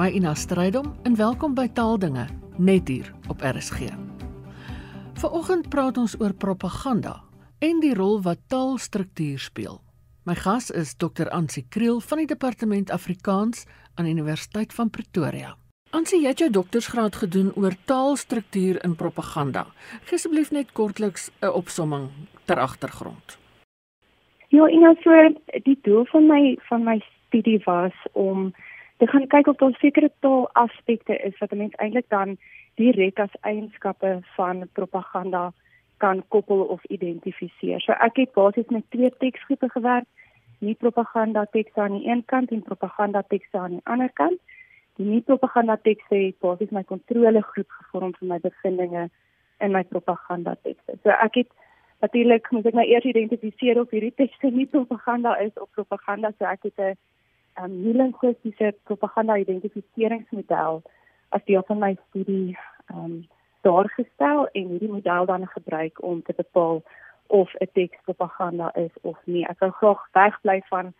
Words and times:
my 0.00 0.08
Ina 0.16 0.30
Strydom 0.34 0.94
en 1.04 1.16
welkom 1.16 1.52
by 1.52 1.66
Taaldinge 1.76 2.22
net 2.56 2.88
hier 2.88 3.10
op 3.28 3.42
RSG. 3.44 3.90
Vanoggend 5.20 5.66
praat 5.68 5.98
ons 6.00 6.14
oor 6.22 6.32
propaganda 6.32 7.18
en 7.60 7.82
die 7.82 7.92
rol 7.98 8.16
wat 8.24 8.40
taalstruktuur 8.48 9.42
speel. 9.44 9.76
My 10.24 10.38
gas 10.40 10.70
is 10.70 10.94
Dr. 10.96 11.28
Ansie 11.36 11.66
Kriel 11.68 12.00
van 12.00 12.22
die 12.22 12.30
Departement 12.30 12.88
Afrikaans 12.90 13.66
aan 14.00 14.08
Universiteit 14.08 14.72
van 14.72 14.88
Pretoria. 14.88 15.52
Ansie, 15.92 16.22
jy 16.22 16.32
het 16.32 16.40
jou 16.46 16.50
doktorsgraad 16.54 17.20
gedoen 17.20 17.52
oor 17.52 17.76
taalstruktuur 17.84 18.80
in 18.84 18.96
propaganda. 18.96 19.66
Gee 20.08 20.16
asseblief 20.16 20.48
net 20.50 20.72
kortliks 20.72 21.28
'n 21.42 21.52
opsomming 21.52 22.08
ter 22.46 22.56
agtergrond. 22.56 23.36
Ja, 24.48 24.64
en 24.64 24.82
also 24.86 25.34
die 25.68 25.78
doel 25.82 26.06
van 26.06 26.26
my 26.26 26.56
van 26.68 26.84
my 26.84 27.02
studie 27.28 27.60
was 27.64 27.92
om 28.12 28.54
te 29.00 29.06
gaan 29.06 29.26
kyk 29.26 29.46
of 29.46 29.56
daar 29.56 29.76
sekere 29.80 30.10
taalaspekte 30.20 31.16
is 31.16 31.38
wat 31.38 31.52
'n 31.52 31.56
mens 31.56 31.74
eintlik 31.74 32.08
dan 32.08 32.36
direk 32.74 33.18
as 33.18 33.40
eienskappe 33.40 34.18
van 34.36 34.68
propaganda 34.72 35.52
kan 35.96 36.22
koppel 36.28 36.60
of 36.74 36.84
identifiseer. 36.84 37.80
So 37.80 37.92
ek 37.92 38.16
het 38.16 38.32
basies 38.32 38.68
met 38.68 38.90
twee 38.90 39.10
teksgroepe 39.18 39.68
gewerk, 39.68 40.04
nie 40.58 40.74
propaganda 40.74 41.44
tekste 41.44 41.80
aan 41.80 41.98
die 41.98 42.08
een 42.08 42.24
kant 42.24 42.50
en 42.50 42.62
propaganda 42.62 43.22
tekste 43.22 43.58
aan 43.58 43.70
die 43.70 43.84
ander 43.84 44.12
kant. 44.12 44.40
Die 44.96 45.06
nie 45.06 45.20
propaganda 45.20 45.76
tekste 45.76 46.14
het 46.14 46.38
basies 46.38 46.70
my 46.70 46.82
kontrolegroep 46.84 47.70
gevorm 47.70 48.12
vir 48.18 48.28
my 48.28 48.38
bevindinge 48.38 49.08
in 49.60 49.72
my 49.72 49.82
propaganda 49.82 50.56
tekste. 50.62 50.98
So 51.02 51.08
ek 51.08 51.34
het 51.34 51.48
natuurlik 52.00 52.50
moet 52.50 52.66
ek 52.66 52.74
my 52.74 52.84
eers 52.84 53.04
identifiseer 53.04 53.80
of 53.80 53.90
hierdie 53.90 54.14
tekste 54.16 54.50
nie 54.50 54.66
propaganda 54.66 55.38
is 55.38 55.52
of 55.54 55.70
propaganda, 55.70 56.32
so 56.38 56.44
ek 56.44 56.62
het 56.62 56.78
'n 56.78 56.96
um, 57.58 57.82
nie 57.82 57.94
linguistiese 57.94 58.74
propaganda 58.82 59.36
identifiseringsmodel 59.36 60.82
as 61.30 61.44
deel 61.44 61.62
van 61.66 61.78
my 61.78 61.96
studie 62.08 62.58
um 62.94 63.28
daar 63.60 63.88
gestel 63.88 64.48
en 64.56 64.68
hierdie 64.68 64.88
model 64.88 65.26
dan 65.26 65.46
gebruik 65.46 66.02
om 66.02 66.22
te 66.22 66.32
bepaal 66.36 66.82
of 67.26 67.54
'n 67.54 67.68
teks 67.72 67.98
propaganda 68.04 68.74
is 68.74 68.94
of 69.00 69.18
nie. 69.24 69.46
Ek 69.46 69.58
wil 69.58 69.70
graag 69.70 70.08
wegbly 70.12 70.62
van 70.68 70.94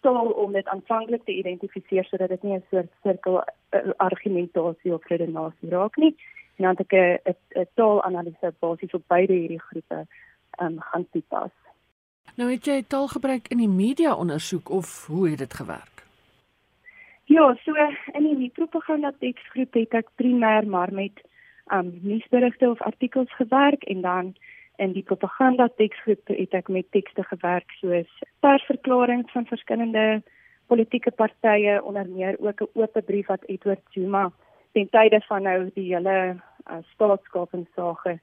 taal 0.00 0.30
om 0.30 0.52
dit 0.52 0.66
aanvanklik 0.66 1.24
te 1.24 1.32
identifiseer 1.32 2.04
sodat 2.04 2.28
dit 2.28 2.42
nie 2.42 2.56
'n 2.56 2.64
soort 2.70 2.92
sirkel 3.02 3.36
uh, 3.70 3.90
argumentasie 3.96 4.94
of 4.94 5.06
redenasie 5.06 5.70
raak 5.70 5.96
nie. 5.96 6.14
En 6.56 6.64
dan 6.64 6.74
het 6.76 6.92
ek 6.92 7.36
'n 7.54 7.66
taalanalise 7.74 8.54
basies 8.58 8.94
op 8.94 9.02
beide 9.06 9.32
hierdie 9.32 9.60
groepe 9.60 10.06
um 10.62 10.80
gaan 10.80 11.06
toepas. 11.10 11.50
Nou 12.36 12.50
het 12.50 12.66
jy 12.66 12.82
taalgebruik 12.82 13.48
in 13.48 13.58
die 13.58 13.68
media 13.68 14.14
ondersoek 14.14 14.70
of 14.70 15.06
hoe 15.06 15.28
het 15.30 15.38
dit 15.38 15.54
gewerk? 15.54 16.04
Ja, 17.24 17.54
so 17.64 17.74
in 18.12 18.38
die 18.38 18.50
propaganda 18.54 19.12
teksgroep 19.18 19.74
het 19.74 19.92
ek 19.94 20.08
primêr 20.18 20.66
maar 20.66 20.92
met 20.92 21.20
um 21.72 21.92
nuusberigte 22.02 22.70
of 22.70 22.82
artikels 22.82 23.30
gewerk 23.38 23.82
en 23.82 24.00
dan 24.00 24.34
in 24.82 24.92
die 24.92 25.04
propaganda 25.06 25.68
teksgroep 25.76 26.32
het 26.32 26.54
ek 26.58 26.68
met 26.68 26.90
tekste 26.90 27.22
gewerk 27.28 27.70
soos 27.78 28.10
persverklaringe 28.40 29.28
van 29.32 29.46
verskillende 29.46 30.22
politieke 30.66 31.10
partye 31.10 31.78
onder 31.82 32.08
meer 32.08 32.38
ook 32.38 32.62
'n 32.62 32.70
oop 32.74 33.00
brief 33.06 33.26
wat 33.26 33.46
Edward 33.46 33.84
Zuma 33.90 34.32
ten 34.72 34.88
tye 34.90 35.20
van 35.28 35.42
nou 35.42 35.70
die 35.74 35.94
hele 35.94 36.16
uh, 36.70 36.76
staatskapingssage 36.94 38.18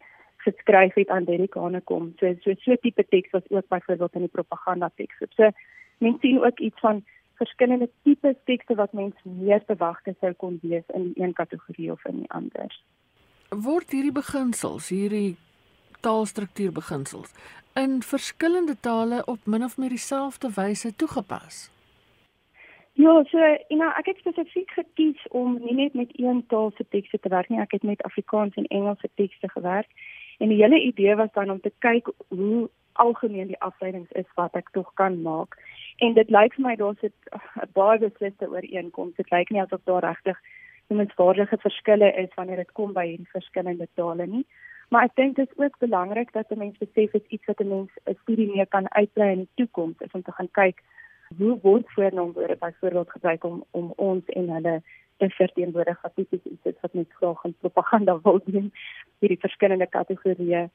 geskryf 0.47 0.95
het 0.99 1.13
aan 1.13 1.27
Derek 1.27 1.53
Hanekom. 1.59 2.13
So 2.19 2.33
so 2.41 2.55
so 2.63 2.75
tipe 2.81 3.05
teks 3.09 3.31
was 3.35 3.49
ook 3.49 3.67
byvoorbeeld 3.67 4.19
in 4.19 4.27
die 4.27 4.35
propaganda 4.39 4.91
teksgroep. 4.95 5.33
So 5.33 5.51
mense 5.97 6.19
sien 6.21 6.43
ook 6.43 6.59
iets 6.59 6.79
van 6.79 7.03
verskillende 7.37 7.89
tipe 8.03 8.35
tekste 8.45 8.75
wat 8.75 8.93
mense 8.93 9.21
meer 9.23 9.61
verwagte 9.65 10.15
sou 10.19 10.33
kon 10.33 10.59
wees 10.61 10.87
in 10.93 11.11
die 11.11 11.23
een 11.23 11.33
kategorie 11.33 11.91
of 11.91 12.05
in 12.05 12.23
die 12.23 12.31
ander 12.31 12.79
word 13.49 13.91
hierdie 13.95 14.11
beginsels, 14.11 14.89
hierdie 14.91 15.37
taalstruktuur 16.03 16.71
beginsels 16.71 17.31
in 17.77 18.01
verskillende 18.01 18.75
tale 18.81 19.21
op 19.25 19.45
min 19.45 19.63
of 19.63 19.77
meer 19.77 19.93
dieselfde 19.93 20.49
wyse 20.55 20.95
toegepas? 20.95 21.69
Ja, 22.97 23.23
so 23.29 23.37
en 23.37 23.77
nou 23.77 23.89
ek 23.99 24.09
het 24.09 24.21
spesifiek 24.23 24.71
gekies 24.73 25.21
om 25.29 25.59
nie 25.61 25.75
net 25.77 25.93
met 25.93 26.09
een 26.17 26.41
taal 26.49 26.71
se 26.75 26.85
tekste 26.89 27.19
te 27.21 27.29
werk 27.29 27.49
nie, 27.49 27.61
ek 27.61 27.77
het 27.77 27.85
met 27.85 28.01
Afrikaans 28.01 28.57
en 28.57 28.65
Engels 28.73 28.99
se 28.99 29.09
tekste 29.15 29.49
gewerk. 29.53 29.87
En 30.37 30.49
die 30.49 30.61
hele 30.61 30.79
idee 30.81 31.15
was 31.15 31.31
dan 31.33 31.49
om 31.49 31.61
te 31.61 31.71
kyk 31.79 32.09
hoe 32.27 32.69
algemeen 32.93 33.47
die 33.47 33.61
afleidings 33.61 34.11
is 34.11 34.29
wat 34.35 34.55
ek 34.55 34.69
tog 34.71 34.93
kan 34.93 35.21
maak. 35.21 35.57
En 35.97 36.13
dit 36.13 36.29
lyk 36.29 36.53
vir 36.53 36.65
my 36.65 36.75
daar's 36.75 37.03
'n 37.03 37.13
baie 37.73 37.99
besliste 37.99 38.49
ooreenkoms. 38.49 39.15
Dit 39.15 39.31
lyk 39.31 39.49
nie 39.49 39.61
asof 39.61 39.81
daar 39.83 40.03
regtig 40.03 40.37
noemenswaardige 40.87 41.57
verskille 41.57 42.13
is 42.13 42.33
wanneer 42.35 42.55
dit 42.55 42.71
kom 42.71 42.93
by 42.93 43.05
hierdie 43.07 43.31
verskillende 43.31 43.87
tale 43.93 44.27
nie. 44.27 44.45
Maar 44.89 45.03
ek 45.03 45.15
dink 45.15 45.35
dit 45.35 45.49
is 45.49 45.57
ook 45.57 45.77
belangrik 45.79 46.31
dat 46.33 46.51
'n 46.51 46.57
mens 46.57 46.77
besef 46.77 47.13
is 47.13 47.27
iets 47.27 47.45
wat 47.45 47.59
'n 47.59 47.67
mens 47.67 47.91
'n 48.05 48.17
studie 48.21 48.55
mee 48.55 48.65
kan 48.65 48.93
uitbrei 48.93 49.31
in 49.31 49.43
die 49.45 49.55
toekoms, 49.55 49.99
is 49.99 50.11
om 50.11 50.21
te 50.21 50.31
gaan 50.31 50.51
kyk 50.51 50.83
hoe 51.37 51.59
word 51.61 51.85
voornaamwoorde 51.91 52.55
byvoorbeeld 52.55 53.11
gebruik 53.11 53.43
om 53.43 53.63
om 53.71 53.93
ons 53.95 54.25
en 54.25 54.49
hulle 54.49 54.81
verteenwoordig 55.19 56.01
wat 56.01 56.15
tipies 56.15 56.45
iets 56.45 56.81
wat 56.81 56.93
net 56.93 57.07
graag 57.19 57.43
in 57.43 57.55
propaganda 57.59 58.19
wil 58.23 58.39
doen 58.45 58.71
hierdie 59.19 59.39
verskillende 59.39 59.87
kategorieë 59.87 60.69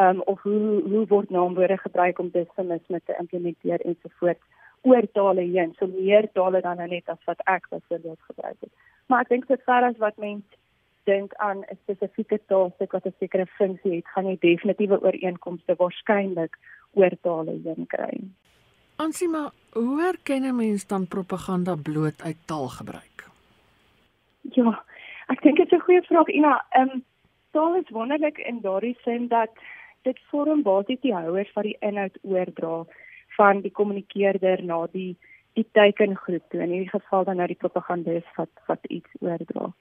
um, 0.00 0.20
of 0.20 0.42
hoe 0.42 0.82
hoe 0.82 1.06
word 1.06 1.30
naamwoorde 1.30 1.76
gebruik 1.76 2.18
om 2.18 2.30
disimisme 2.30 3.00
te 3.04 3.16
implementeer 3.18 3.80
ensovoorts 3.80 4.44
oor 4.82 5.08
tale 5.12 5.40
heen 5.40 5.74
so 5.78 5.86
meer 5.86 6.28
tale 6.32 6.60
dan 6.60 6.76
net 6.76 7.08
as 7.08 7.24
wat 7.24 7.40
ek 7.44 7.66
byvoorbeeld 7.70 8.20
gebruik 8.20 8.56
het 8.60 8.72
maar 9.06 9.20
ek 9.20 9.28
dink 9.28 9.48
dit 9.48 9.62
ver 9.64 9.90
as 9.90 9.98
wat 9.98 10.16
mense 10.16 10.64
dink 11.06 11.34
aan 11.34 11.58
'n 11.58 11.78
spesifieke 11.82 12.40
taalstuk 12.46 12.92
wat 12.92 13.06
'n 13.06 13.14
sekere 13.18 13.46
funksie 13.46 13.94
het, 13.96 14.06
gaan 14.06 14.26
jy 14.26 14.36
definitiewe 14.40 15.02
ooreenkomste 15.02 15.74
waarskynlik 15.80 16.58
oor 16.92 17.14
tale 17.20 17.54
heen 17.64 17.86
kry. 17.86 18.14
Ansima, 18.96 19.52
hoe 19.72 20.00
herken 20.00 20.42
'n 20.42 20.56
mens 20.56 20.86
dan 20.86 21.06
propaganda 21.06 21.74
bloot 21.74 22.22
uit 22.22 22.36
taalgebruik? 22.44 23.16
Ja, 24.54 24.84
ek 25.32 25.42
dink 25.42 25.56
dit 25.56 25.72
is 25.72 25.78
'n 25.78 25.84
goeie 25.84 26.02
vraag, 26.02 26.28
Ina. 26.28 26.64
Ehm 26.70 26.90
um, 26.90 27.04
taal 27.50 27.76
is 27.76 27.90
wonderlik 27.90 28.38
in 28.38 28.60
daardie 28.60 28.96
sin 29.04 29.28
dat 29.28 29.50
dit 30.02 30.18
vorm 30.30 30.62
basies 30.62 31.00
die 31.00 31.14
houers 31.14 31.52
van 31.52 31.62
die 31.62 31.76
inhoud 31.80 32.18
oordra 32.22 32.84
van 33.36 33.60
die 33.60 33.70
kommunikeerder 33.70 34.64
na 34.64 34.86
die 34.92 35.16
die 35.56 35.66
tekengroep 35.72 36.44
toe 36.50 36.60
in 36.60 36.70
hierdie 36.70 36.92
geval 36.92 37.24
dan 37.24 37.36
nou 37.36 37.46
die 37.46 37.62
propagandist 37.64 38.36
wat 38.36 38.52
wat 38.66 38.84
iets 38.88 39.10
oordra. 39.20 39.72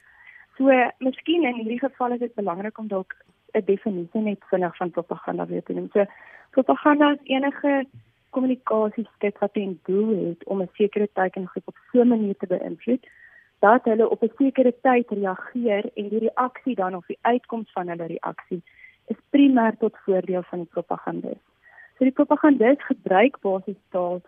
So 0.57 0.71
miskien 0.99 1.43
in 1.43 1.59
hierdie 1.59 1.79
geval 1.79 2.11
is 2.11 2.19
dit 2.19 2.35
belangrik 2.35 2.77
om 2.77 2.87
dalk 2.87 3.15
'n 3.53 3.65
definisie 3.65 4.21
net 4.21 4.43
vinnig 4.49 4.77
van 4.77 4.91
propaganda 4.91 5.45
weer 5.45 5.63
te 5.63 5.73
noem. 5.73 5.89
So 5.93 6.05
propaganda 6.51 7.11
is 7.11 7.23
enige 7.23 7.85
kommunikasieskep 8.29 9.37
wat 9.39 9.53
ten 9.53 9.79
doel 9.83 10.29
het 10.29 10.43
om 10.45 10.61
'n 10.61 10.69
sekere 10.73 11.09
tekengroep 11.13 11.67
op 11.67 11.77
so 11.91 12.01
'n 12.01 12.07
manier 12.07 12.37
te 12.37 12.47
beïnvloed 12.47 13.05
dat 13.65 13.83
hulle 13.89 14.09
op 14.09 14.21
'n 14.23 14.31
sekere 14.37 14.73
tyd 14.87 15.09
reageer 15.09 15.83
en 15.93 16.09
die 16.09 16.23
reaksie 16.27 16.75
dan 16.75 16.95
of 16.95 17.05
die 17.05 17.21
uitkoms 17.21 17.71
van 17.71 17.87
hulle 17.87 18.07
reaksie 18.15 18.61
is 19.05 19.19
primêr 19.29 19.77
tot 19.77 20.03
voordeel 20.05 20.43
van 20.43 20.59
die 20.59 20.73
propagandist. 20.75 21.45
So 21.97 22.03
die 22.03 22.17
propagandist 22.19 22.81
gebruik 22.83 23.39
basies 23.41 23.81
taal 23.89 24.21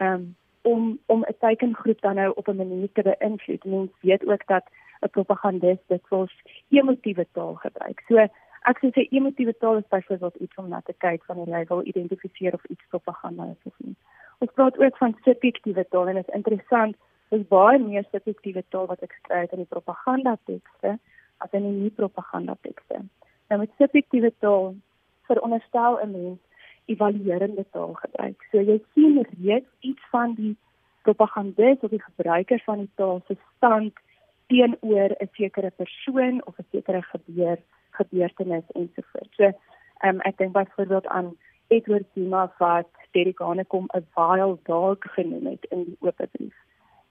um, 0.00 0.36
om 0.62 0.98
om 1.06 1.24
'n 1.24 1.38
teikengroep 1.38 2.00
dan 2.00 2.14
nou 2.14 2.32
op 2.34 2.48
'n 2.48 2.56
manier 2.56 2.92
te 2.92 3.02
beïnvloed. 3.02 3.64
Mens 3.64 3.90
weet 4.00 4.26
ook 4.26 4.46
dat 4.46 4.64
'n 5.00 5.10
propagandist 5.10 5.84
dit 5.86 6.08
was 6.08 6.32
emotiewe 6.68 7.26
taal 7.32 7.54
gebruik. 7.54 8.02
So 8.08 8.16
ek 8.62 8.78
sê 8.78 9.08
emotiewe 9.10 9.56
taal 9.58 9.76
is 9.76 9.88
byvoorbeeld 9.88 10.34
iets 10.34 10.56
om 10.56 10.68
na 10.68 10.80
te 10.80 10.94
kyk 10.98 11.24
wanneer 11.26 11.58
jy 11.58 11.64
wil 11.68 11.86
identifiseer 11.86 12.54
of 12.54 12.64
iets 12.64 12.84
propaganda 12.88 13.44
is 13.44 13.62
of 13.64 13.74
nie. 13.76 13.96
Ons 14.38 14.52
praat 14.52 14.78
ook 14.78 14.96
van 14.96 15.16
subjektiewe 15.24 15.86
taal 15.88 16.08
en 16.08 16.14
dit 16.14 16.28
is 16.28 16.34
interessant, 16.34 16.96
dis 17.30 17.46
baie 17.48 17.78
meer 17.78 18.04
subjektiewe 18.10 18.64
taal 18.68 18.86
wat 18.86 19.02
ek 19.02 19.14
skry 19.20 19.46
in 19.52 19.64
die 19.64 19.72
propaganda 19.74 20.36
tekste 20.50 20.98
as 21.44 21.52
in 21.52 21.62
die 21.62 21.76
nie 21.84 21.94
propaganda 21.94 22.56
tekste. 22.66 23.02
Nou 23.48 23.60
met 23.60 23.74
subjektiewe 23.80 24.32
taal 24.44 24.74
veronderstel 25.30 25.98
'n 26.02 26.12
mens 26.12 26.40
evaluerende 26.86 27.64
taal 27.70 27.94
gebruik. 27.94 28.42
So 28.50 28.60
jy 28.60 28.80
sien 28.94 29.24
reeds 29.42 29.70
iets 29.80 30.04
van 30.10 30.34
die 30.34 30.56
propagandist 31.02 31.84
of 31.84 31.90
die 31.90 32.02
gebruiker 32.02 32.62
van 32.64 32.78
die 32.78 32.90
taal 32.94 33.22
se 33.26 33.36
stand 33.56 33.92
teenoor 34.48 35.10
'n 35.20 35.28
sekere 35.32 35.70
persoon 35.70 36.40
of 36.46 36.58
'n 36.58 36.66
sekere 36.70 37.02
gebeur 37.02 37.58
gebeurtenis 37.90 38.66
ensovoorts. 38.74 39.36
So 39.36 39.52
um, 40.04 40.20
ek 40.20 40.38
dink 40.38 40.52
byvoorbeeld 40.52 41.06
aan 41.06 41.36
Edward 41.68 42.06
Zuma 42.14 42.52
wat 42.58 42.88
Derikane 43.10 43.64
kom 43.64 43.88
'n 43.94 44.06
vile 44.14 44.58
dog 44.62 44.98
genoem 45.00 45.46
het 45.46 45.64
in 45.70 45.84
die 45.84 45.96
oop 46.00 46.20
brief. 46.32 46.56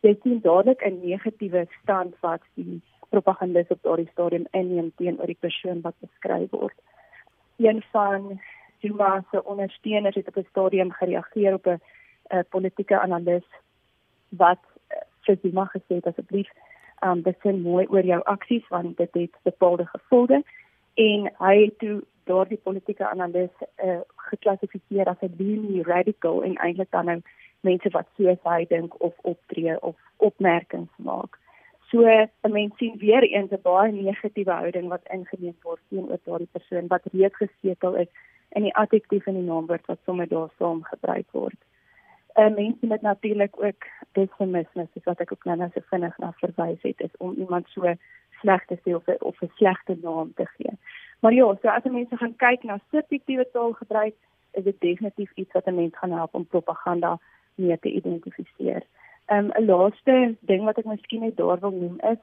Jy 0.08 0.14
sien 0.24 0.40
dadelik 0.42 0.82
'n 0.88 1.00
negatiewe 1.04 1.68
stand 1.82 2.16
wat 2.20 2.44
die 2.56 2.82
propagandist 3.10 3.72
op 3.72 3.82
daardie 3.82 4.10
stadium 4.12 4.46
inneem 4.52 4.92
teenoor 4.96 5.26
die 5.26 5.42
persoon 5.46 5.82
wat 5.82 5.96
beskryf 6.00 6.50
word. 6.52 6.78
Een 7.58 7.84
van 7.92 8.40
Zuma 8.80 9.26
se 9.32 9.44
ondersteuners 9.44 10.16
het 10.16 10.28
op 10.28 10.38
'n 10.38 10.48
stadium 10.50 10.92
gereageer 10.92 11.54
op 11.54 11.66
'n 11.68 11.82
politieke 12.50 13.00
analis 13.00 13.48
wat 14.30 14.64
uh, 14.92 14.98
vir 15.26 15.38
Zuma 15.42 15.66
gesê 15.66 15.96
het 15.96 16.08
asseblief 16.08 16.50
um 17.06 17.22
besin 17.22 17.62
mooi 17.62 17.86
oor 17.88 18.06
jou 18.06 18.22
aksies 18.24 18.68
want 18.68 18.98
dit 18.98 19.14
het 19.14 19.36
bepaalde 19.44 19.86
gevolge 19.86 20.44
en 20.94 21.32
hy 21.38 21.56
het 21.64 21.78
toe 21.80 22.04
daardie 22.24 22.58
politieke 22.64 23.08
analis 23.08 23.54
uh, 23.84 24.00
geklassifiseer 24.16 25.06
as 25.06 25.22
'n 25.22 25.36
lean 25.38 25.84
radical 25.84 26.44
en 26.44 26.56
eintlik 26.56 26.92
dan 26.92 27.06
nou 27.06 27.22
mense 27.62 27.90
wat 27.90 28.08
soos 28.18 28.40
hy 28.44 28.66
dink 28.70 29.02
of 29.02 29.14
optree 29.22 29.76
of 29.82 29.96
opmerkings 30.18 30.94
maak. 30.98 31.40
So 31.92 32.04
'n 32.08 32.52
mens 32.52 32.78
sien 32.78 32.98
weer 32.98 33.24
eens 33.24 33.52
'n 33.52 33.62
baie 33.62 33.92
negatiewe 33.92 34.52
houding 34.52 34.88
wat 34.88 35.10
ingeneem 35.12 35.56
word 35.64 35.82
teenoor 35.90 36.20
daardie 36.24 36.50
persoon 36.52 36.88
wat 36.88 37.02
reeds 37.14 37.36
gesetel 37.36 37.96
is 37.96 38.08
in 38.50 38.64
die 38.64 38.76
adjektief 38.76 39.26
en 39.26 39.34
die 39.34 39.44
naamwoord 39.44 39.86
wat 39.86 40.00
sommer 40.06 40.28
daar 40.28 40.50
saam 40.58 40.84
gebruik 40.84 41.32
word. 41.32 41.60
'n 42.36 42.54
Mens 42.54 42.76
moet 42.82 43.02
natuurlik 43.02 43.64
ook 43.64 43.86
pessimisme, 44.12 44.88
soos 44.94 45.04
wat 45.04 45.20
ek 45.20 45.32
ook 45.32 45.46
nou 45.46 45.70
so 45.74 45.82
vinnig 45.90 46.18
na 46.18 46.32
verwys 46.32 46.82
het, 46.82 47.00
is 47.02 47.18
om 47.18 47.34
iemand 47.34 47.68
so 47.70 47.94
sleg 48.42 48.66
te 48.66 48.78
sê 48.84 48.96
of 48.96 49.08
of 49.20 49.42
'n 49.42 49.52
slegte 49.56 49.98
naam 50.02 50.34
te 50.34 50.46
gee. 50.46 50.78
Maar 51.20 51.34
ja, 51.34 51.56
so 51.62 51.68
as 51.68 51.84
mense 51.84 52.18
gaan 52.18 52.36
kyk 52.36 52.64
na 52.64 52.80
subjektiewe 52.92 53.48
taalgebruik, 53.52 54.16
is 54.52 54.64
dit 54.64 54.80
definitief 54.80 55.32
iets 55.36 55.52
wat 55.52 55.66
'n 55.66 55.76
mens 55.76 55.98
gaan 55.98 56.12
help 56.12 56.34
om 56.34 56.46
propaganda 56.46 57.20
mee 57.58 57.78
te 57.80 57.92
identifiseer. 57.92 58.84
Ehm, 59.26 59.46
'n 59.46 59.62
um, 59.62 59.66
laaste 59.66 60.36
ding 60.40 60.64
wat 60.64 60.78
ek 60.78 60.86
miskien 60.86 61.22
net 61.22 61.38
daar 61.38 61.60
wil 61.60 61.72
noem 61.72 62.00
is 62.00 62.22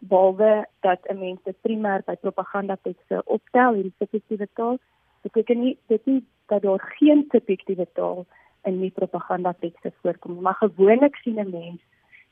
behalwe 0.00 0.66
dat 0.80 1.00
'n 1.08 1.18
mens 1.18 1.40
dit 1.44 1.56
primêr 1.60 2.02
by 2.04 2.16
propaganda 2.16 2.76
tekste 2.82 3.22
optel 3.24 3.74
hierdie 3.74 3.94
subjektiewe 3.98 4.48
taal, 4.54 4.78
beteken 5.22 5.60
nie 5.60 5.78
dit 5.86 6.06
nie 6.06 6.24
dat 6.46 6.62
daar 6.62 6.94
geen 6.98 7.24
subjektiewe 7.30 7.86
taal 7.92 8.26
in 8.62 8.80
die 8.80 8.90
propaganda 8.90 9.54
tekste 9.60 9.92
voorkom 10.02 10.32
nie, 10.34 10.42
maar 10.42 10.54
gewoonlik 10.54 11.16
sien 11.16 11.38
'n 11.38 11.50
mens 11.50 11.80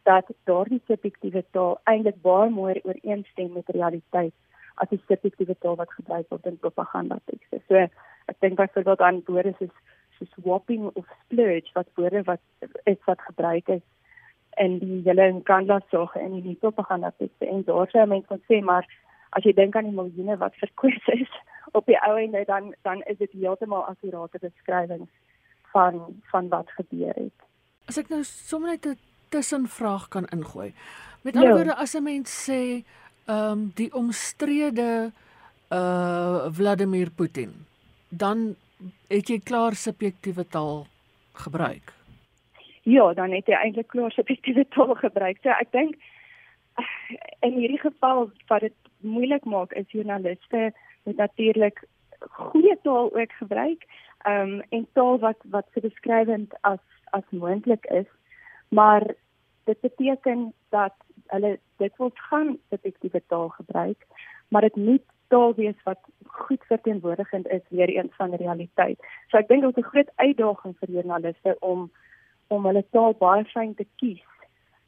dat 0.02 0.26
daardie 0.44 0.82
subjektiewe 0.86 1.44
taal 1.50 1.78
eintlik 1.84 2.22
baie 2.22 2.50
mooi 2.50 2.80
ooreenstem 2.82 3.52
met 3.52 3.68
realiteit 3.68 4.34
as 4.74 4.88
die 4.88 5.02
subjektiewe 5.06 5.56
taal 5.58 5.76
wat 5.76 5.92
gebruik 5.92 6.28
word 6.28 6.46
in 6.46 6.58
propaganda 6.58 7.18
tekste. 7.24 7.60
So 7.68 7.74
ek 8.30 8.40
dink 8.40 8.56
byvoorbeeld 8.56 9.00
aan 9.00 9.22
woorde 9.26 9.54
soos 9.58 9.76
so 10.20 10.26
swapping 10.36 10.90
of 10.94 11.04
splurge 11.24 11.72
wat 11.74 11.88
woorde 11.94 12.22
wat 12.28 12.40
is 12.84 13.00
wat 13.06 13.20
gebruik 13.28 13.68
is 13.68 13.82
in 14.56 14.78
die 14.78 15.00
hele 15.04 15.32
Nkandla 15.32 15.80
saak 15.90 16.16
en 16.20 16.32
in 16.38 16.46
die 16.48 16.58
propaganda 16.60 17.12
tekste 17.18 17.46
en 17.46 17.64
daar 17.64 17.90
sou 17.90 18.06
mense 18.06 18.28
kon 18.28 18.42
sê 18.48 18.60
maar 18.70 18.86
as 19.38 19.44
jy 19.46 19.54
dink 19.56 19.76
aan 19.76 19.88
die 19.88 19.96
miljoene 19.96 20.36
wat 20.42 20.58
verkoop 20.62 21.12
is 21.14 21.34
op 21.78 21.86
die 21.86 21.98
ou 22.06 22.16
einde 22.18 22.44
dan 22.46 22.74
dan 22.82 23.02
is 23.12 23.18
dit 23.18 23.32
heeltemal 23.32 23.86
akkurate 23.92 24.42
beskrywings 24.42 25.10
van 25.72 26.00
van 26.30 26.48
wat 26.48 26.70
gebeur 26.78 27.14
het. 27.14 27.38
As 27.88 27.98
ek 27.98 28.10
nou 28.10 28.22
sommer 28.24 28.74
net 28.74 28.86
'n 28.86 28.98
tussenvraag 29.30 30.08
kan 30.08 30.26
ingooi. 30.34 30.74
Met 31.22 31.36
ander 31.36 31.50
ja. 31.50 31.56
woorde 31.56 31.76
as 31.76 31.94
'n 31.94 32.02
mens 32.02 32.30
sê 32.48 32.84
ehm 33.26 33.52
um, 33.52 33.70
die 33.74 33.94
omstrede 33.94 35.12
uh 35.70 36.50
Vladimir 36.50 37.10
Putin, 37.10 37.66
dan 38.08 38.56
het 39.08 39.28
jy 39.28 39.40
klaar 39.44 39.74
subjektiewe 39.74 40.46
taal 40.48 40.86
gebruik. 41.32 41.92
Ja, 42.82 43.12
dan 43.14 43.32
het 43.32 43.46
jy 43.46 43.54
eintlik 43.54 43.88
klaar 43.92 44.12
subjektiewe 44.12 44.64
taal 44.74 44.94
gebruik. 44.94 45.40
So 45.42 45.52
ek 45.52 45.72
dink 45.72 45.96
in 47.46 47.58
hierdie 47.58 47.80
geval 47.80 48.30
wat 48.48 48.60
dit 48.60 48.76
moeilik 49.00 49.44
maak 49.44 49.72
is 49.72 49.90
joernaliste 49.92 50.70
moet 51.04 51.16
natuurlik 51.16 51.84
goeie 52.20 52.76
taal 52.82 53.10
ook 53.12 53.32
gebruik. 53.32 53.84
Ehm 54.28 54.60
um, 54.60 54.62
en 54.68 54.86
taal 54.92 55.18
wat 55.18 55.40
wat 55.50 55.66
so 55.74 55.80
beskrywend 55.80 56.54
as 56.60 56.82
as 57.10 57.24
moontlik 57.30 57.84
is. 57.84 58.08
Maar 58.68 59.14
dit 59.64 59.80
beteken 59.80 60.52
dat 60.68 60.94
hulle 61.26 61.58
dit 61.76 61.96
wil 61.96 62.10
gaan 62.14 62.58
subjektiewe 62.70 63.22
taal 63.26 63.48
gebruik, 63.48 64.06
maar 64.48 64.60
dit 64.60 64.76
moet 64.76 65.02
taal 65.32 65.54
wees 65.54 65.78
wat 65.88 65.98
goed 66.44 66.64
verteenwoordigend 66.68 67.48
is 67.48 67.64
weer 67.68 67.88
eens 67.88 68.14
van 68.18 68.34
realiteit. 68.34 68.98
So 69.30 69.38
ek 69.38 69.48
dink 69.48 69.62
dit 69.62 69.76
is 69.76 69.84
'n 69.84 69.90
groot 69.92 70.12
uitdaging 70.16 70.76
vir 70.78 70.90
joernaliste 70.96 71.56
om 71.60 71.90
om 72.48 72.66
hulle 72.66 72.84
taal 72.90 73.14
baie 73.18 73.44
fyn 73.44 73.74
te 73.74 73.86
kies 73.96 74.26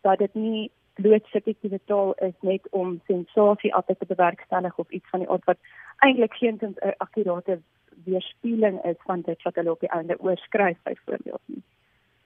dat 0.03 0.19
dit 0.19 0.35
nie 0.35 0.71
bloot 0.95 1.27
subjektiewe 1.27 1.81
taal 1.85 2.13
is 2.29 2.35
net 2.41 2.69
om 2.71 3.01
sensasie 3.07 3.75
af 3.75 3.87
te 3.87 4.07
bewerkstellig 4.15 4.79
of 4.79 4.91
iets 4.91 5.09
van 5.11 5.21
die 5.21 5.29
aard 5.29 5.45
wat 5.45 5.59
eintlik 5.99 6.35
geen 6.35 6.59
'n 6.61 6.75
akkurate 6.97 7.61
weerspieëling 8.05 8.85
is 8.85 8.97
van 9.07 9.21
dit 9.21 9.43
wat 9.43 9.55
hulle 9.55 9.71
op 9.71 9.81
die 9.81 9.95
einde 9.99 10.21
oorskryf 10.21 10.79
byvoorbeeld 10.83 11.43
nie. 11.47 11.63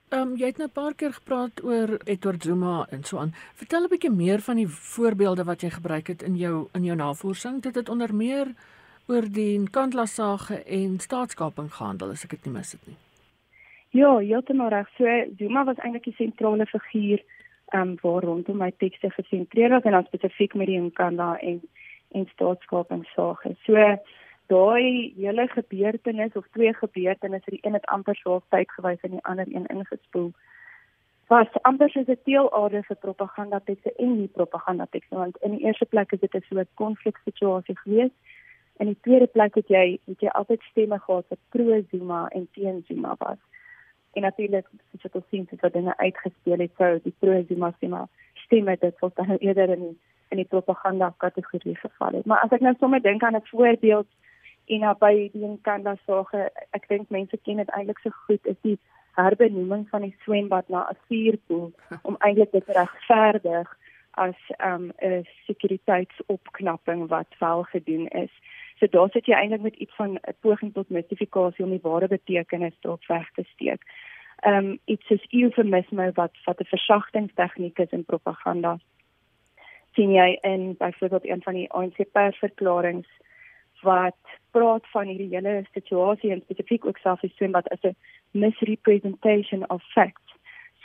Ehm 0.09 0.21
um, 0.21 0.35
jy 0.39 0.45
het 0.45 0.57
nou 0.57 0.67
'n 0.67 0.71
paar 0.71 0.93
keer 0.95 1.13
gepraat 1.13 1.63
oor 1.63 1.99
Edward 2.05 2.43
Zuma 2.43 2.87
en 2.89 3.03
so 3.03 3.17
aan. 3.17 3.33
Vertel 3.53 3.83
'n 3.83 3.89
bietjie 3.89 4.11
meer 4.11 4.39
van 4.39 4.55
die 4.55 4.67
voorbeelde 4.67 5.43
wat 5.43 5.61
jy 5.61 5.69
gebruik 5.69 6.07
het 6.07 6.21
in 6.23 6.35
jou 6.35 6.67
in 6.73 6.83
jou 6.83 6.95
navorsing. 6.95 7.61
Dit 7.61 7.75
het 7.75 7.89
onder 7.89 8.15
meer 8.15 8.47
oor 9.07 9.25
die 9.31 9.59
Nkandla 9.59 10.05
sage 10.05 10.63
en 10.63 10.99
staatskaping 10.99 11.73
gehandel, 11.73 12.09
as 12.09 12.23
ek 12.23 12.29
dit 12.29 12.45
nie 12.45 12.53
mis 12.53 12.71
het 12.71 12.87
nie. 12.87 12.95
Ja, 13.89 14.17
heeltemal 14.17 14.69
reg. 14.69 14.89
So 14.97 15.05
Zuma 15.37 15.63
was 15.63 15.77
eintlik 15.77 16.03
die 16.03 16.15
sentrale 16.17 16.65
figuur 16.65 17.23
ehm 17.65 17.81
um, 17.81 17.97
waar 18.01 18.23
rondom 18.23 18.57
my 18.57 18.71
tekste 18.77 19.09
gesentreer 19.09 19.69
was 19.69 19.83
en 19.83 19.91
dan 19.91 20.05
spesifiek 20.05 20.53
met 20.53 20.67
die 20.67 20.79
Nkandla 20.79 21.37
en 21.39 21.61
en 22.11 22.25
staatskaping 22.33 23.05
sage. 23.15 23.55
So 23.65 23.97
daai 24.47 25.13
hele 25.17 25.47
gebeurtenis 25.47 26.33
of 26.33 26.47
twee 26.51 26.73
gebeurtenisse, 26.73 27.49
die 27.49 27.59
een 27.61 27.73
het 27.73 27.85
amper 27.85 28.15
so 28.15 28.41
tyd 28.49 28.71
gewys 28.71 29.01
en 29.01 29.17
die 29.17 29.25
ander 29.25 29.47
een 29.47 29.65
ingespoel. 29.65 30.31
Was 31.27 31.47
amper 31.61 31.89
soos 31.89 32.07
'n 32.07 32.19
teelaarde 32.23 32.83
vir 32.83 32.95
propaganda 32.95 33.59
tekste 33.59 33.93
en 33.97 34.17
nie 34.17 34.27
propaganda 34.27 34.85
tekste 34.89 35.15
want 35.15 35.37
in 35.37 35.51
die 35.51 35.65
eerste 35.65 35.85
plek 35.85 36.11
is 36.11 36.19
dit 36.19 36.35
'n 36.35 36.45
soort 36.49 36.69
konfliksituasie 36.73 37.77
gewees. 37.77 38.11
In 38.77 38.85
die 38.85 38.97
tweede 39.01 39.27
plek 39.27 39.55
het 39.55 39.67
jy 39.67 39.99
het 40.05 40.19
jy 40.19 40.27
altyd 40.27 40.61
stemme 40.61 40.99
gehad 40.99 41.25
wat 41.29 41.39
pro 41.49 41.81
Zuma 41.91 42.27
en 42.27 42.47
teen 42.51 42.83
Zuma 42.87 43.15
was. 43.17 43.37
En 44.13 44.21
natuurlik 44.21 44.67
soos 44.91 45.03
wat 45.03 45.15
ons 45.15 45.29
sien, 45.29 45.47
het 45.49 45.73
dinge 45.73 45.97
uitgespeel 45.97 46.59
het 46.59 46.71
sou 46.77 46.99
die 47.03 47.15
pro 47.19 47.43
Zuma 47.47 47.71
stemme 47.71 48.07
stemme 48.33 48.77
dit 48.79 48.99
wat 48.99 49.15
dan 49.15 49.35
eerder 49.35 49.69
in 49.69 49.99
in 50.29 50.37
die 50.37 50.45
propaganda 50.45 51.13
kategorie 51.17 51.75
geval 51.75 52.11
het. 52.11 52.25
Maar 52.25 52.39
as 52.43 52.51
ek 52.51 52.59
nou 52.59 52.75
sommer 52.79 53.01
dink 53.01 53.23
aan 53.23 53.35
'n 53.35 53.45
voorbeeld 53.45 54.07
en 54.67 54.79
nou 54.83 54.93
by 54.99 55.29
die 55.33 55.47
Nkandla 55.47 55.95
sage 56.05 56.49
ek 56.75 56.87
dink 56.91 57.09
mense 57.09 57.37
ken 57.45 57.61
dit 57.61 57.69
eintlik 57.77 57.99
so 58.03 58.11
goed 58.27 58.45
is 58.51 58.59
die 58.67 58.77
herbenoeming 59.17 59.87
van 59.89 60.05
die 60.05 60.15
swembad 60.23 60.69
na 60.69 60.87
'n 60.89 60.97
vuurpoel 61.07 61.71
om 62.03 62.17
eintlik 62.19 62.51
dit 62.51 62.67
regverdig 62.79 63.77
as 64.11 64.39
'n 64.49 64.91
um, 65.03 65.23
sekuriteitsopknapping 65.45 67.07
wat 67.07 67.27
wel 67.39 67.63
gedoen 67.63 68.07
is. 68.07 68.33
So 68.79 68.87
daar 68.87 69.09
sit 69.09 69.25
jy 69.25 69.33
eintlik 69.33 69.61
met 69.61 69.75
iets 69.75 69.95
van 69.95 70.13
'n 70.13 70.35
poging 70.41 70.73
tot 70.73 70.89
mystifikasie 70.89 71.65
om 71.65 71.71
die 71.71 71.87
ware 71.89 72.07
betekenis 72.07 72.77
dalk 72.81 73.05
weg 73.07 73.31
te 73.35 73.43
steek. 73.53 73.81
Ehm 74.41 74.65
um, 74.65 74.79
iets 74.85 75.07
soos 75.07 75.25
eufemisme 75.31 76.11
wat 76.13 76.33
wat 76.45 76.59
'n 76.59 76.71
versagtingstegniek 76.75 77.79
is 77.79 77.91
in 77.91 78.05
propaganda. 78.05 78.77
sien 79.97 80.11
jy 80.11 80.37
in 80.41 80.75
byvoorbeeld 80.77 81.25
een 81.25 81.41
van 81.41 81.53
die 81.53 81.71
ANC 81.71 82.11
persverklaringe 82.11 83.03
wat 83.81 84.15
praat 84.51 84.87
van 84.91 85.07
hierdie 85.07 85.35
hele 85.35 85.63
situasie 85.73 86.31
en 86.31 86.41
spesifiek 86.41 86.85
ook 86.85 86.97
selfs 86.97 87.21
die 87.21 87.33
swembad 87.35 87.69
as 87.69 87.83
'n 87.83 87.95
misrepresentation 88.31 89.69
of 89.69 89.83
facts. 89.93 90.33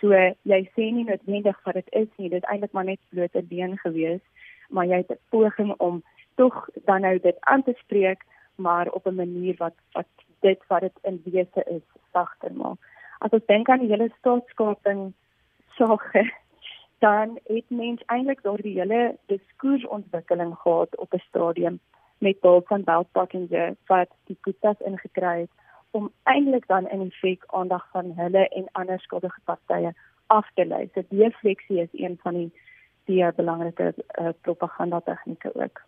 So 0.00 0.08
jy 0.42 0.60
sê 0.74 0.90
nie 0.92 1.04
noodwendig 1.04 1.58
wat 1.64 1.74
dit 1.74 1.88
is 1.90 2.08
nie, 2.16 2.28
dit 2.28 2.42
is 2.42 2.48
eintlik 2.50 2.72
maar 2.72 2.84
net 2.84 3.00
bloot 3.08 3.34
'n 3.34 3.46
been 3.46 3.78
gewees, 3.78 4.20
maar 4.68 4.86
jy 4.86 4.96
het 4.96 5.10
'n 5.10 5.18
poging 5.28 5.74
om 5.78 6.02
tog 6.34 6.68
dan 6.84 7.00
nou 7.00 7.18
dit 7.18 7.36
aan 7.40 7.62
te 7.62 7.74
spreek, 7.78 8.24
maar 8.56 8.88
op 8.88 9.06
'n 9.06 9.14
manier 9.14 9.54
wat 9.58 9.74
wat 9.92 10.06
dit 10.40 10.60
wat 10.68 10.80
dit 10.80 10.98
in 11.02 11.22
wese 11.24 11.62
is 11.66 11.86
sagter 12.12 12.52
maak. 12.52 12.78
As 13.18 13.30
ons 13.30 13.46
dink 13.46 13.68
aan 13.68 13.78
die 13.78 13.88
hele 13.88 14.10
staatskaping 14.18 15.12
sake 15.76 16.32
dan 16.98 17.38
het 17.44 17.64
mens 17.68 18.02
eintlik 18.06 18.42
daardie 18.42 18.78
hele 18.78 19.16
diskursontwikkeling 19.26 20.54
gehad 20.58 20.96
op 20.96 21.12
'n 21.14 21.24
stadium 21.28 21.80
met 22.22 22.36
hulp 22.40 22.66
van 22.66 22.84
Beltpakkinge 22.86 23.76
wat 23.90 24.10
die 24.30 24.36
Kutas 24.40 24.80
ingekry 24.86 25.38
het 25.40 25.50
om 25.90 26.10
eintlik 26.22 26.66
dan 26.66 26.88
in 26.88 27.00
effek 27.06 27.44
aandag 27.46 27.86
van 27.92 28.12
hulle 28.16 28.48
en 28.48 28.68
ander 28.72 29.00
skuldige 29.00 29.40
partye 29.44 29.92
af 30.26 30.46
te 30.54 30.64
lei. 30.64 30.88
So 30.94 31.02
defleksie 31.08 31.80
is 31.82 31.92
een 31.92 32.18
van 32.22 32.34
die 32.34 32.52
die 33.10 33.32
belangrike 33.34 33.94
uh, 34.20 34.28
propaganda 34.40 35.00
tegnieke 35.00 35.50
ook. 35.54 35.82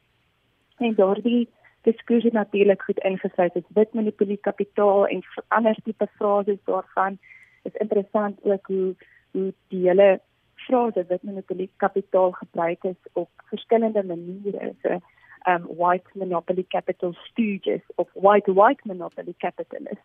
En 0.77 0.95
daardie 0.95 1.49
diskussie 1.83 2.33
natuurlik 2.33 2.83
goed 2.83 2.99
ingesluit 2.99 3.55
is 3.55 3.63
wit 3.69 3.95
manipulie 3.95 4.37
kapitaal 4.37 5.07
en 5.07 5.23
ander 5.49 5.77
tipe 5.85 6.09
frases 6.17 6.59
daarvan 6.65 7.19
is 7.63 7.75
interessant 7.75 8.43
ook 8.43 8.67
hoe 8.67 8.95
hoe 9.31 9.53
die 9.69 9.87
hele 9.89 10.21
frase 10.55 11.05
wit 11.09 11.23
manipulie 11.23 11.71
kapitaal 11.77 12.31
gebruik 12.33 12.85
is 12.85 13.01
op 13.13 13.31
verskillende 13.45 14.03
maniere. 14.05 14.75
So 14.83 14.99
um, 15.47 15.63
white 15.77 16.09
monopoly 16.15 16.65
capital 16.69 17.15
stooges 17.27 17.83
of 17.95 18.09
white 18.15 18.53
white 18.53 18.81
monopoly 18.85 19.35
capitalists 19.39 20.05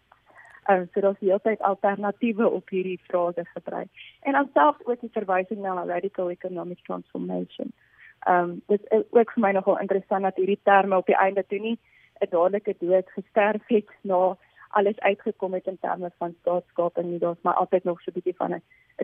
Um, 0.69 0.89
so 0.93 1.01
daar's 1.01 1.19
heeltyd 1.19 1.61
alternatiewe 1.65 2.49
op 2.49 2.69
hierdie 2.69 2.99
frase 3.03 3.45
gebruik. 3.53 3.87
En 4.21 4.31
dan 4.31 4.49
selfs 4.53 4.85
ook 4.85 4.99
die 4.99 5.09
verwysing 5.11 5.61
na 5.61 5.83
radical 5.83 6.29
economic 6.29 6.83
transformation. 6.83 7.71
Ehm 8.19 8.49
um, 8.49 8.61
dit 8.67 8.81
is 8.89 9.03
ook 9.09 9.31
vir 9.31 9.41
my 9.41 9.51
nogal 9.51 9.79
interessant 9.79 10.23
dat 10.23 10.35
hierdie 10.35 10.59
terme 10.63 10.97
op 10.97 11.05
die 11.05 11.17
einde 11.17 11.45
toe 11.47 11.59
nie 11.59 11.79
'n 12.19 12.29
dadelike 12.29 12.75
dood 12.79 13.09
gesterf 13.09 13.67
het 13.67 13.89
na 14.01 14.37
alles 14.69 14.99
uitgekom 14.99 15.53
het 15.53 15.65
in 15.65 15.77
terme 15.79 16.11
van 16.17 16.35
staatskaping 16.39 17.07
nie. 17.09 17.19
Daar's 17.19 17.41
maar 17.41 17.53
altyd 17.53 17.83
nog 17.83 18.01
so 18.01 18.11
'n 18.11 18.13
bietjie 18.13 18.35
van 18.35 18.53
'n 18.53 18.61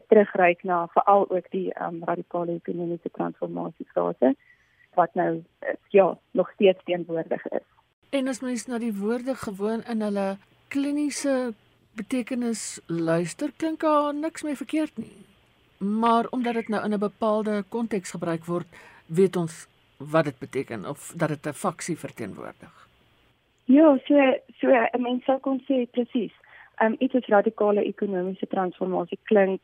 terugryk 0.07 0.63
na 0.63 0.87
veral 0.87 1.29
ook 1.29 1.49
die 1.49 1.73
ehm 1.73 1.95
um, 1.95 2.03
radikale 2.03 2.51
ekonomiese 2.51 3.11
transformasie 3.11 3.87
fase 3.93 4.35
wat 4.95 5.13
nou 5.13 5.43
ja, 5.89 6.17
nog 6.31 6.51
steeds 6.51 6.83
teenwoordig 6.83 7.45
is. 7.45 7.65
En 8.09 8.27
as 8.27 8.39
mens 8.39 8.65
na 8.65 8.77
die 8.77 8.93
woorde 8.93 9.35
gewoon 9.35 9.83
in 9.83 10.01
hulle 10.01 10.37
kliniese 10.67 11.53
betekenis 11.95 12.81
luister, 12.87 13.51
klink 13.57 13.79
daar 13.79 14.13
niks 14.13 14.43
meer 14.43 14.55
verkeerd 14.55 14.97
nie. 14.97 15.15
Maar 15.77 16.27
omdat 16.29 16.53
dit 16.53 16.67
nou 16.67 16.83
in 16.83 16.93
'n 16.93 16.99
bepaalde 16.99 17.63
konteks 17.69 18.11
gebruik 18.11 18.45
word, 18.45 18.67
weet 19.05 19.35
ons 19.35 19.67
wat 19.97 20.23
dit 20.23 20.39
beteken 20.39 20.85
of 20.85 21.13
dat 21.15 21.29
dit 21.29 21.47
'n 21.47 21.53
faksie 21.53 21.97
verteenwoordig. 21.97 22.87
Ja, 23.65 23.97
so 24.05 24.15
so 24.59 24.67
'n 24.67 25.01
mens 25.01 25.23
sou 25.23 25.39
kon 25.39 25.59
sê 25.59 25.89
presies. 25.91 26.33
Ehm 26.75 26.91
um, 26.91 26.95
iets 26.99 27.27
radikale 27.27 27.83
ekonomiese 27.83 28.47
transformasie 28.47 29.19
klink 29.23 29.61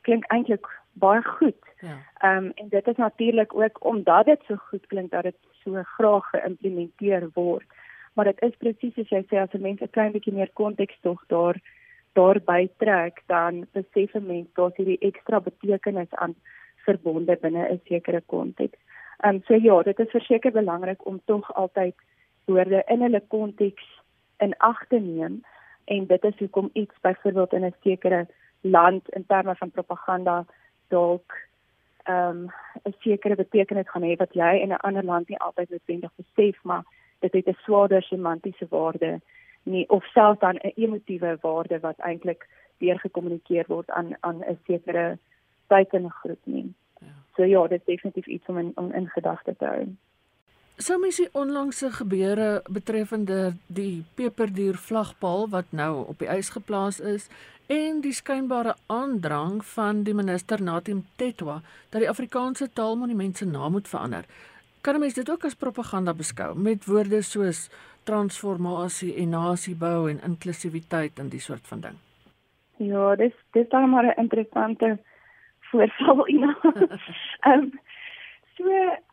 klink 0.00 0.24
eintlik 0.24 0.66
baie 0.92 1.22
goed. 1.22 1.69
Ja. 1.80 1.96
Ehm 2.18 2.44
um, 2.44 2.52
en 2.54 2.68
dit 2.68 2.86
is 2.86 2.96
natuurlik 2.96 3.54
ook 3.54 3.84
omdat 3.84 4.24
dit 4.24 4.40
so 4.46 4.56
goed 4.56 4.86
klink 4.86 5.10
dat 5.10 5.22
dit 5.22 5.36
so 5.64 5.82
graag 5.82 6.30
geïmplementeer 6.30 7.28
word. 7.34 7.66
Maar 8.12 8.24
dit 8.24 8.42
is 8.42 8.56
presies 8.58 8.94
soos 8.94 9.08
jy 9.08 9.22
sê 9.28 9.36
as 9.36 9.52
'n 9.52 9.62
mens 9.62 9.80
'n 9.80 9.90
klein 9.90 10.12
bietjie 10.12 10.32
meer 10.32 10.50
konteks 10.52 11.00
tog 11.00 11.24
daar 11.26 11.60
daarby 12.12 12.68
trek, 12.76 13.22
dan 13.26 13.66
besef 13.72 14.14
'n 14.14 14.26
mens 14.26 14.48
daar's 14.54 14.76
hierdie 14.76 14.98
ekstra 14.98 15.40
betekenis 15.40 16.14
aan 16.14 16.34
verbonde 16.76 17.36
binne 17.36 17.68
'n 17.68 17.80
sekere 17.84 18.20
konteks. 18.20 18.78
Ehm 19.18 19.34
um, 19.34 19.42
so 19.46 19.54
ja, 19.54 19.82
dit 19.82 19.98
is 19.98 20.10
verseker 20.10 20.52
belangrik 20.52 21.06
om 21.06 21.20
tog 21.24 21.54
altyd 21.54 21.94
woorde 22.44 22.82
in 22.86 23.00
hulle 23.02 23.22
konteks 23.28 23.84
in 24.38 24.54
ag 24.58 24.86
te 24.88 24.98
neem 24.98 25.44
en 25.84 26.06
dit 26.06 26.24
is 26.24 26.38
hoekom 26.38 26.70
iets 26.72 26.94
byvoorbeeld 27.00 27.52
in 27.52 27.64
'n 27.64 27.74
sekere 27.82 28.26
land 28.60 29.08
in 29.08 29.26
terme 29.26 29.54
van 29.54 29.70
propaganda 29.70 30.44
dalk 30.88 31.36
ehm 32.04 32.28
um, 32.28 32.50
'n 32.84 32.94
sekere 33.00 33.36
betekenis 33.36 33.90
gaan 33.90 34.02
hê 34.02 34.16
wat 34.16 34.32
jy 34.34 34.52
in 34.62 34.72
'n 34.72 34.84
ander 34.86 35.04
land 35.04 35.28
nie 35.28 35.38
altyd 35.38 35.70
noodwendig 35.70 36.12
besef 36.16 36.56
maar 36.62 36.84
dit 37.20 37.32
het 37.32 37.48
'n 37.48 37.58
swaarder 37.64 38.02
semantiese 38.02 38.66
waarde 38.68 39.20
nie 39.62 39.88
of 39.88 40.04
selfs 40.04 40.40
dan 40.40 40.56
'n 40.56 40.72
emotiewe 40.76 41.38
waarde 41.40 41.80
wat 41.80 41.98
eintlik 41.98 42.48
deur 42.78 42.98
gekommunikeer 42.98 43.64
word 43.68 43.90
aan 43.90 44.16
aan 44.20 44.40
'n 44.44 44.58
sekere 44.66 45.18
teikengroep 45.66 46.40
nie. 46.44 46.74
Ja. 47.00 47.06
So 47.36 47.42
ja, 47.42 47.66
dit 47.66 47.78
is 47.78 47.84
definitief 47.84 48.26
iets 48.26 48.46
om 48.46 48.58
in 48.58 48.72
om 48.74 48.92
in 48.92 49.08
gedagte 49.08 49.56
te 49.56 49.64
hou. 49.64 49.96
Sou 50.76 51.00
mens 51.00 51.16
die 51.16 51.28
onlangse 51.32 51.90
gebeure 51.92 52.62
betreffende 52.72 53.52
die 53.66 54.04
peperduur 54.14 54.74
vlagpaal 54.74 55.48
wat 55.48 55.64
nou 55.70 56.06
op 56.06 56.18
die 56.18 56.28
ys 56.28 56.48
geplaas 56.48 57.00
is 57.00 57.28
en 57.70 58.00
die 58.02 58.12
skynbare 58.12 58.72
aandrang 58.90 59.60
van 59.76 60.02
die 60.02 60.14
minister 60.14 60.62
Natim 60.62 61.04
Tetwa 61.20 61.60
dat 61.92 62.00
die 62.02 62.08
Afrikaanse 62.10 62.66
taalmonument 62.74 63.36
se 63.36 63.46
naam 63.46 63.76
moet 63.76 63.88
verander. 63.88 64.24
Kan 64.82 64.94
'n 64.94 65.00
mens 65.00 65.14
dit 65.14 65.30
ook 65.30 65.44
as 65.44 65.54
propaganda 65.54 66.14
beskou 66.14 66.58
met 66.58 66.84
woorde 66.84 67.22
soos 67.22 67.70
transformasie 68.04 69.14
en 69.14 69.28
nasiebou 69.28 70.10
en 70.10 70.20
inklusiwiteit 70.26 71.18
en 71.18 71.28
die 71.28 71.40
soort 71.40 71.66
van 71.66 71.80
ding? 71.80 71.96
Ja, 72.76 73.16
dis 73.16 73.34
dis 73.52 73.68
dan 73.68 73.90
maar 73.90 74.04
'n 74.04 74.20
interessante 74.20 74.98
voorval 75.60 76.28
ina. 76.34 76.56
Ehm 77.40 77.70
so 78.56 78.64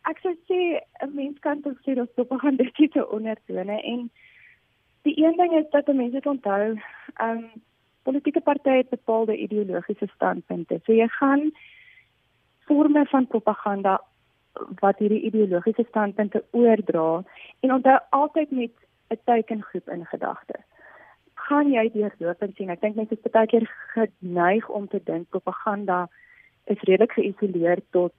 ek 0.01 0.17
sou 0.21 0.35
sê 0.49 0.81
'n 1.05 1.13
mens 1.13 1.39
kan 1.39 1.61
tog 1.61 1.77
sê 1.85 1.93
dat 1.93 2.13
propaganda 2.13 2.63
dit 2.77 3.07
ondertone 3.09 3.81
en 3.81 4.09
die 5.01 5.25
een 5.25 5.37
ding 5.37 5.53
is 5.53 5.69
dat 5.69 5.87
mense 5.87 6.21
onthou, 6.23 6.81
ehm 7.15 7.37
um, 7.37 7.51
politieke 8.07 8.41
partye 8.41 8.81
het 8.81 8.89
bepaalde 8.89 9.35
ideologiese 9.37 10.07
standpunte. 10.13 10.79
So 10.85 10.95
jy 10.95 11.07
gaan 11.19 11.51
forme 12.67 13.05
van 13.11 13.27
propaganda 13.27 13.97
wat 14.81 14.99
hierdie 15.03 15.21
ideologiese 15.29 15.85
standpunte 15.89 16.43
oordra 16.51 17.23
en 17.65 17.73
onthou 17.73 17.97
altyd 18.19 18.51
met 18.51 18.73
'n 19.09 19.19
teikengroep 19.23 19.89
in 19.89 20.05
gedagte. 20.05 20.55
Gaan 21.33 21.71
jy 21.71 21.89
deurlopend 21.93 22.55
sien, 22.55 22.69
ek 22.69 22.81
dink 22.81 22.95
mense 22.95 23.15
is 23.15 23.31
baie 23.31 23.47
keer 23.47 23.67
geneig 23.93 24.69
om 24.69 24.87
te 24.87 25.01
dink 25.03 25.29
propaganda 25.29 26.07
is 26.65 26.81
redelik 26.81 27.11
geïsoleer 27.11 27.79
tot 27.91 28.13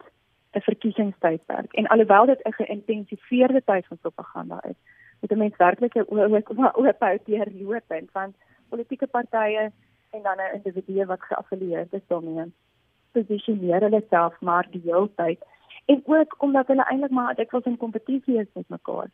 'n 0.55 0.61
verkiesingstydperk. 0.61 1.73
En 1.73 1.87
alhoewel 1.87 2.27
dit 2.27 2.41
'n 2.45 2.53
geïntensifieerde 2.53 3.63
tyd 3.65 3.87
van 3.87 3.99
propaganda 3.99 4.61
is, 4.65 4.79
moet 5.21 5.33
'n 5.33 5.39
mens 5.39 5.57
werklik 5.57 5.97
ook 5.97 6.11
oop 6.77 7.01
hou 7.01 7.19
deurlopend 7.25 8.13
want 8.13 8.37
politieke 8.69 9.07
partye 9.07 9.71
en 10.11 10.23
dan 10.23 10.39
'n 10.39 10.55
individu 10.55 11.07
wat 11.07 11.23
geaffilieer 11.23 11.87
is 11.91 12.07
daarmee. 12.07 12.53
Posisioneer 13.13 13.81
hulle 13.81 14.03
self 14.11 14.41
maar 14.41 14.67
die 14.71 14.83
hele 14.85 15.11
tyd 15.15 15.41
en 15.87 16.03
ook 16.05 16.35
omdat 16.39 16.67
hulle 16.67 16.85
eintlik 16.85 17.11
maar 17.11 17.35
dit 17.35 17.51
was 17.51 17.65
'n 17.65 17.77
kompetisie 17.77 18.39
is 18.39 18.53
met 18.53 18.69
mekaar. 18.69 19.11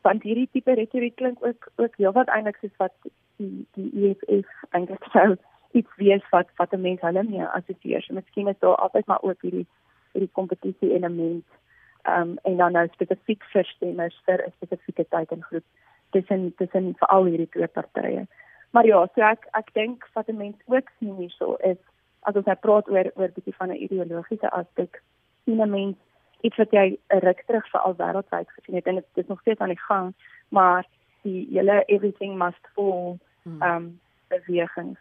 Want 0.00 0.22
hierdie 0.22 0.48
tipe 0.52 0.72
retoriek 0.74 1.16
klink 1.16 1.44
ook 1.44 1.68
ook 1.76 1.96
heelwat 1.96 2.28
eintlik 2.28 2.56
soos 2.56 2.76
wat 2.76 2.92
die 3.36 3.66
die 3.72 3.90
EFF 4.08 4.64
eintlik 4.70 5.04
sou 5.12 5.36
iets 5.70 5.96
wees 5.96 6.28
wat 6.30 6.48
wat 6.56 6.72
'n 6.72 6.80
mens 6.80 7.00
hulle 7.00 7.22
mee 7.22 7.44
assosieer. 7.44 8.02
So 8.02 8.14
miskien 8.14 8.48
is 8.48 8.58
daar 8.58 8.76
altyd 8.76 9.06
maar 9.06 9.22
ook 9.22 9.40
hierdie 9.40 9.66
hierdie 10.12 10.32
kompetisie 10.32 10.92
element 10.92 11.44
um, 12.08 12.38
en 12.42 12.56
dan 12.56 12.72
nou 12.72 12.88
spesifiek 12.92 13.44
vir 13.52 13.64
stemmers 13.64 14.20
vir 14.24 14.46
'n 14.46 14.52
spesifieke 14.56 15.06
teikengroep 15.08 15.64
tussen 16.10 16.54
tussen 16.56 16.94
veral 16.98 17.24
hierdie 17.24 17.48
twee 17.48 17.66
partye 17.66 18.26
Maar 18.74 18.86
ja, 18.86 19.04
so 19.14 19.22
ek 19.22 19.44
ek 19.54 19.68
dink 19.78 20.06
wat 20.14 20.28
'n 20.28 20.36
mens 20.36 20.56
ook 20.66 20.88
sien 20.98 21.14
hierso 21.16 21.54
is 21.54 21.78
as 22.26 22.34
ons 22.34 22.46
nou 22.46 22.56
praat 22.56 22.88
oor 22.90 23.10
oor 23.14 23.30
bietjie 23.36 23.54
van 23.54 23.70
'n 23.70 23.82
ideologiese 23.86 24.50
aspek, 24.50 25.02
sien 25.44 25.62
'n 25.62 25.70
mens 25.70 25.96
iets 26.40 26.56
wat 26.56 26.70
jy 26.70 26.98
'n 27.14 27.22
ruk 27.26 27.42
terug 27.46 27.68
vir 27.70 27.80
al 27.80 27.94
wêreldwyd 27.94 28.50
gesien 28.50 28.74
het 28.74 28.86
en 28.86 28.94
dit 28.94 29.06
is 29.14 29.26
nog 29.26 29.40
steeds 29.40 29.60
aan 29.60 29.74
die 29.74 29.86
gang, 29.88 30.14
maar 30.48 30.86
die 31.22 31.46
hele 31.50 31.84
everything 31.86 32.36
must 32.38 32.66
fall 32.74 33.18
hmm. 33.42 33.62
um 33.62 34.00
bewegings. 34.28 34.98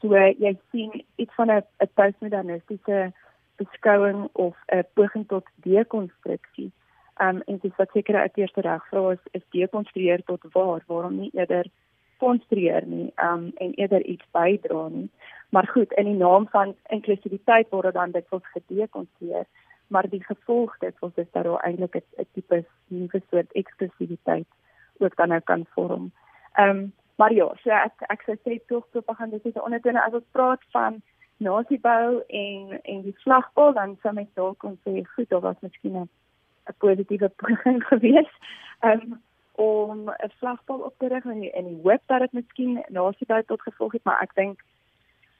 So 0.00 0.14
jy 0.16 0.58
sien 0.70 1.04
iets 1.16 1.34
van 1.34 1.50
'n 1.50 1.62
'n 1.80 1.90
postmodernistiese 1.94 3.12
beskouing 3.56 4.28
of 4.32 4.56
'n 4.66 4.84
poging 4.94 5.26
tot 5.28 5.46
dekonstruksie. 5.54 6.70
Um 7.20 7.42
en 7.46 7.58
dis 7.58 7.76
wat 7.76 7.90
seker 7.90 8.14
'n 8.14 8.30
eerste 8.34 8.60
reg 8.60 8.86
vra 8.88 9.10
is 9.10 9.24
is 9.30 9.50
dekonstrueer 9.50 10.22
tot 10.24 10.42
waar, 10.52 10.82
waarom 10.86 11.16
nie 11.16 11.30
eerder 11.34 11.66
konstrueer 12.18 12.86
nie 12.86 13.12
um, 13.22 13.52
en 13.56 13.74
eerder 13.74 14.02
iets 14.04 14.24
bydra 14.32 14.88
nie. 14.88 15.10
Maar 15.48 15.66
goed, 15.66 15.92
in 15.92 16.04
die 16.04 16.18
naam 16.18 16.48
van 16.48 16.74
inklusiwiteit 16.88 17.68
word 17.70 17.94
dan 17.94 18.10
dit 18.10 18.28
wels 18.30 18.46
gedekonstrueer, 18.52 19.46
maar 19.86 20.08
die 20.10 20.22
gevolg 20.24 20.78
dit 20.78 20.94
wels 21.00 21.16
is 21.22 21.30
dat 21.32 21.44
daar 21.44 21.64
eintlik 21.64 21.94
'n 21.96 22.26
tipe 22.32 22.64
nuwe 22.88 23.22
soort 23.30 23.52
eksklusiwiteit 23.52 24.46
ook 24.98 25.16
dan 25.16 25.28
nou 25.28 25.40
kan 25.40 25.66
vorm. 25.74 26.12
Ehm 26.52 26.68
um, 26.68 26.92
maar 27.16 27.32
ja, 27.32 27.52
so 27.62 27.70
ek 27.70 27.92
ek 28.12 28.22
sou 28.22 28.36
sê 28.44 28.58
tog 28.66 28.88
propagandistiese 28.90 29.62
ondertone 29.62 30.02
as 30.02 30.12
ons 30.12 30.32
praat 30.32 30.62
van 30.70 31.02
nasiebou 31.36 32.22
en 32.28 32.80
en 32.82 33.02
die 33.02 33.16
vlagpaal 33.22 33.72
dan 33.72 33.96
sou 34.02 34.14
mens 34.14 34.28
dalk 34.34 34.58
kon 34.58 34.78
sê 34.84 35.04
goed, 35.14 35.28
daar 35.28 35.40
was 35.40 35.60
miskien 35.60 35.96
'n 35.96 36.08
positiewe 36.78 37.28
poging 37.28 37.84
geweest. 37.90 38.36
Ehm 38.80 39.00
um, 39.00 39.22
om 39.56 40.08
'n 40.10 40.32
vlagpaal 40.38 40.78
op 40.78 40.94
te 40.98 41.08
rig 41.08 41.24
en 41.24 41.42
in 41.52 41.64
die 41.64 41.80
hoop 41.82 42.02
dat 42.06 42.20
dit 42.20 42.32
miskien 42.32 42.84
nasebou 42.88 43.42
tot 43.42 43.62
gevolg 43.62 43.92
het, 43.92 44.04
maar 44.04 44.20
ek 44.22 44.34
dink 44.34 44.64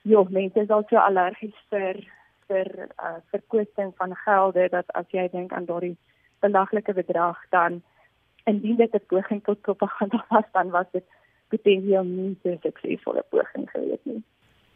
ja, 0.03 0.25
mense 0.29 0.61
is 0.61 0.71
al 0.71 0.85
so 0.89 0.97
allergies 0.97 1.59
vir 1.69 2.01
vir 2.47 2.89
uh, 3.03 3.19
verkwisting 3.31 3.93
van 3.97 4.15
gelde 4.15 4.69
dat 4.69 4.93
as 4.95 5.07
jy 5.11 5.29
dink 5.33 5.53
aan 5.53 5.65
daardie 5.65 5.97
belaglike 6.41 6.93
bedrag 6.93 7.39
dan 7.51 7.83
indien 8.45 8.77
dit 8.77 8.95
'n 8.95 9.07
poging 9.07 9.45
tot 9.45 9.61
propaganda 9.61 10.25
was, 10.31 10.45
dan 10.53 10.71
was 10.71 10.87
dit 10.93 11.05
potensieel 11.49 12.05
nie 12.05 12.39
so 12.43 12.57
suksesvolle 12.63 13.25
poging 13.29 13.71
gewees 13.71 14.03
nie. 14.03 14.23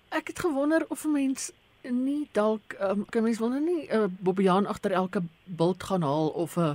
Ek 0.09 0.27
het 0.27 0.39
gewonder 0.39 0.87
of 0.89 1.05
'n 1.05 1.13
mens 1.13 1.53
nie 1.83 2.29
dalk 2.33 2.77
um, 2.81 3.05
kan 3.09 3.23
mens 3.23 3.39
wonder 3.39 3.61
nie 3.61 3.87
'n 3.89 3.97
uh, 3.97 4.05
Bobbejaan 4.21 4.67
agter 4.67 4.93
elke 4.93 5.23
bult 5.45 5.83
gaan 5.83 6.03
haal 6.03 6.29
of 6.29 6.57
'n 6.57 6.61
uh, 6.61 6.75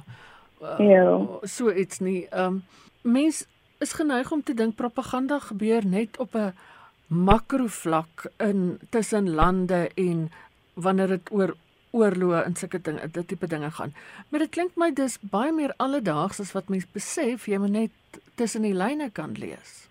uh, 0.61 0.79
ja. 0.79 1.19
so 1.43 1.71
iets 1.71 1.99
nie. 1.99 2.27
Ehm 2.29 2.45
um, 2.45 2.63
mens 3.01 3.45
is 3.79 3.93
geneig 3.93 4.31
om 4.31 4.43
te 4.43 4.53
dink 4.53 4.75
propaganda 4.75 5.39
gebeur 5.39 5.85
net 5.85 6.17
op 6.17 6.35
'n 6.35 6.53
makro 7.07 7.67
vlak 7.67 8.31
in 8.37 8.79
tussen 8.89 9.29
lande 9.29 9.91
en 9.95 10.31
wanneer 10.73 11.07
dit 11.07 11.31
oor 11.31 11.55
oorloë 11.95 12.43
en 12.45 12.55
sulke 12.55 12.81
dinge, 12.81 13.07
dit 13.07 13.27
tipe 13.27 13.47
dinge 13.47 13.71
gaan. 13.71 13.93
Maar 14.29 14.39
dit 14.39 14.49
klink 14.49 14.75
my 14.75 14.91
dis 14.91 15.19
baie 15.31 15.51
meer 15.51 15.73
alledaags 15.77 16.39
as 16.39 16.51
wat 16.51 16.69
mense 16.69 16.87
besef, 16.91 17.47
jy 17.47 17.57
moet 17.57 17.71
net 17.71 18.19
tussen 18.35 18.61
die 18.61 18.73
lyne 18.73 19.09
kan 19.09 19.35
lees. 19.39 19.87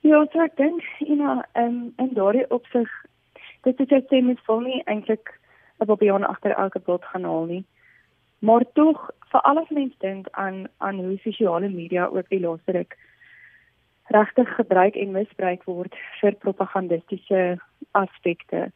Ja, 0.00 0.24
so 0.32 0.42
ek 0.42 0.56
dink, 0.56 0.82
you 0.98 1.16
know, 1.16 1.42
um, 1.54 1.92
in 2.02 2.10
daardie 2.14 2.48
opsig 2.50 2.90
dit 3.62 3.80
is 3.80 3.92
net 3.94 4.08
sê 4.10 4.18
mens 4.18 4.42
voel 4.46 4.64
nie 4.66 4.82
eintlik 4.90 5.38
'n 5.78 5.86
bobbejaan 5.86 6.26
agter 6.26 6.54
elke 6.58 6.78
blad 6.78 7.04
gaan 7.04 7.24
haal 7.24 7.46
nie. 7.46 7.64
Maar 8.42 8.64
tog, 8.74 9.10
vir 9.30 9.40
alles 9.48 9.68
mense 9.70 9.98
dink 10.02 10.28
aan 10.30 10.64
aan 10.78 10.98
hoe 10.98 11.18
sosiale 11.22 11.68
media 11.68 12.06
ook 12.06 12.28
die 12.28 12.40
laaste 12.40 12.72
ruk 12.72 12.96
regtig 14.12 14.54
gebruik 14.54 14.96
en 14.98 15.14
misbruik 15.14 15.62
word 15.64 15.94
vir 16.20 16.34
propagandistiese 16.42 17.42
aspekte, 17.90 18.72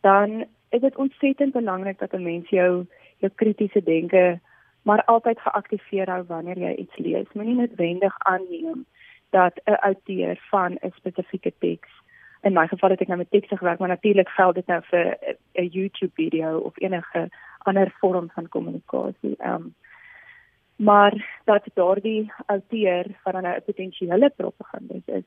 dan 0.00 0.44
is 0.68 0.80
dit 0.80 0.96
ontsettend 0.96 1.52
belangrik 1.52 1.98
dat 1.98 2.12
'n 2.12 2.22
mens 2.22 2.48
jou 2.48 2.86
jou 3.18 3.32
kritiese 3.34 3.82
denke 3.82 4.40
maar 4.82 5.04
altyd 5.04 5.40
geaktiveer 5.40 6.10
hou 6.10 6.22
wanneer 6.26 6.58
jy 6.58 6.74
iets 6.74 6.96
lees. 6.96 7.32
Moenie 7.32 7.54
noodwendig 7.54 8.14
aanneem 8.18 8.84
dat 9.30 9.60
'n 9.64 9.80
outeur 9.88 10.36
van 10.50 10.72
'n 10.72 10.92
spesifieke 10.94 11.52
teks 11.58 11.90
in 12.46 12.52
my 12.52 12.66
geval 12.66 12.90
het 12.90 13.00
ek 13.00 13.08
nou 13.10 13.18
met 13.18 13.30
tekste 13.30 13.56
gewerk, 13.56 13.78
maar 13.78 13.88
natuurlik 13.88 14.28
geld 14.28 14.54
dit 14.54 14.66
nou 14.66 14.80
vir 14.90 15.18
'n 15.54 15.68
YouTube 15.76 16.12
video 16.14 16.58
of 16.58 16.72
enige 16.80 17.28
ander 17.66 17.94
vorm 18.00 18.30
van 18.34 18.48
kommunikasie. 18.48 19.36
Ehm 19.38 19.54
um, 19.54 19.74
maar 20.76 21.40
dat 21.44 21.64
daardie 21.74 22.32
outeur 22.46 23.06
van 23.22 23.46
'n 23.46 23.62
potensiële 23.64 24.32
propagandist 24.36 25.08
is, 25.08 25.24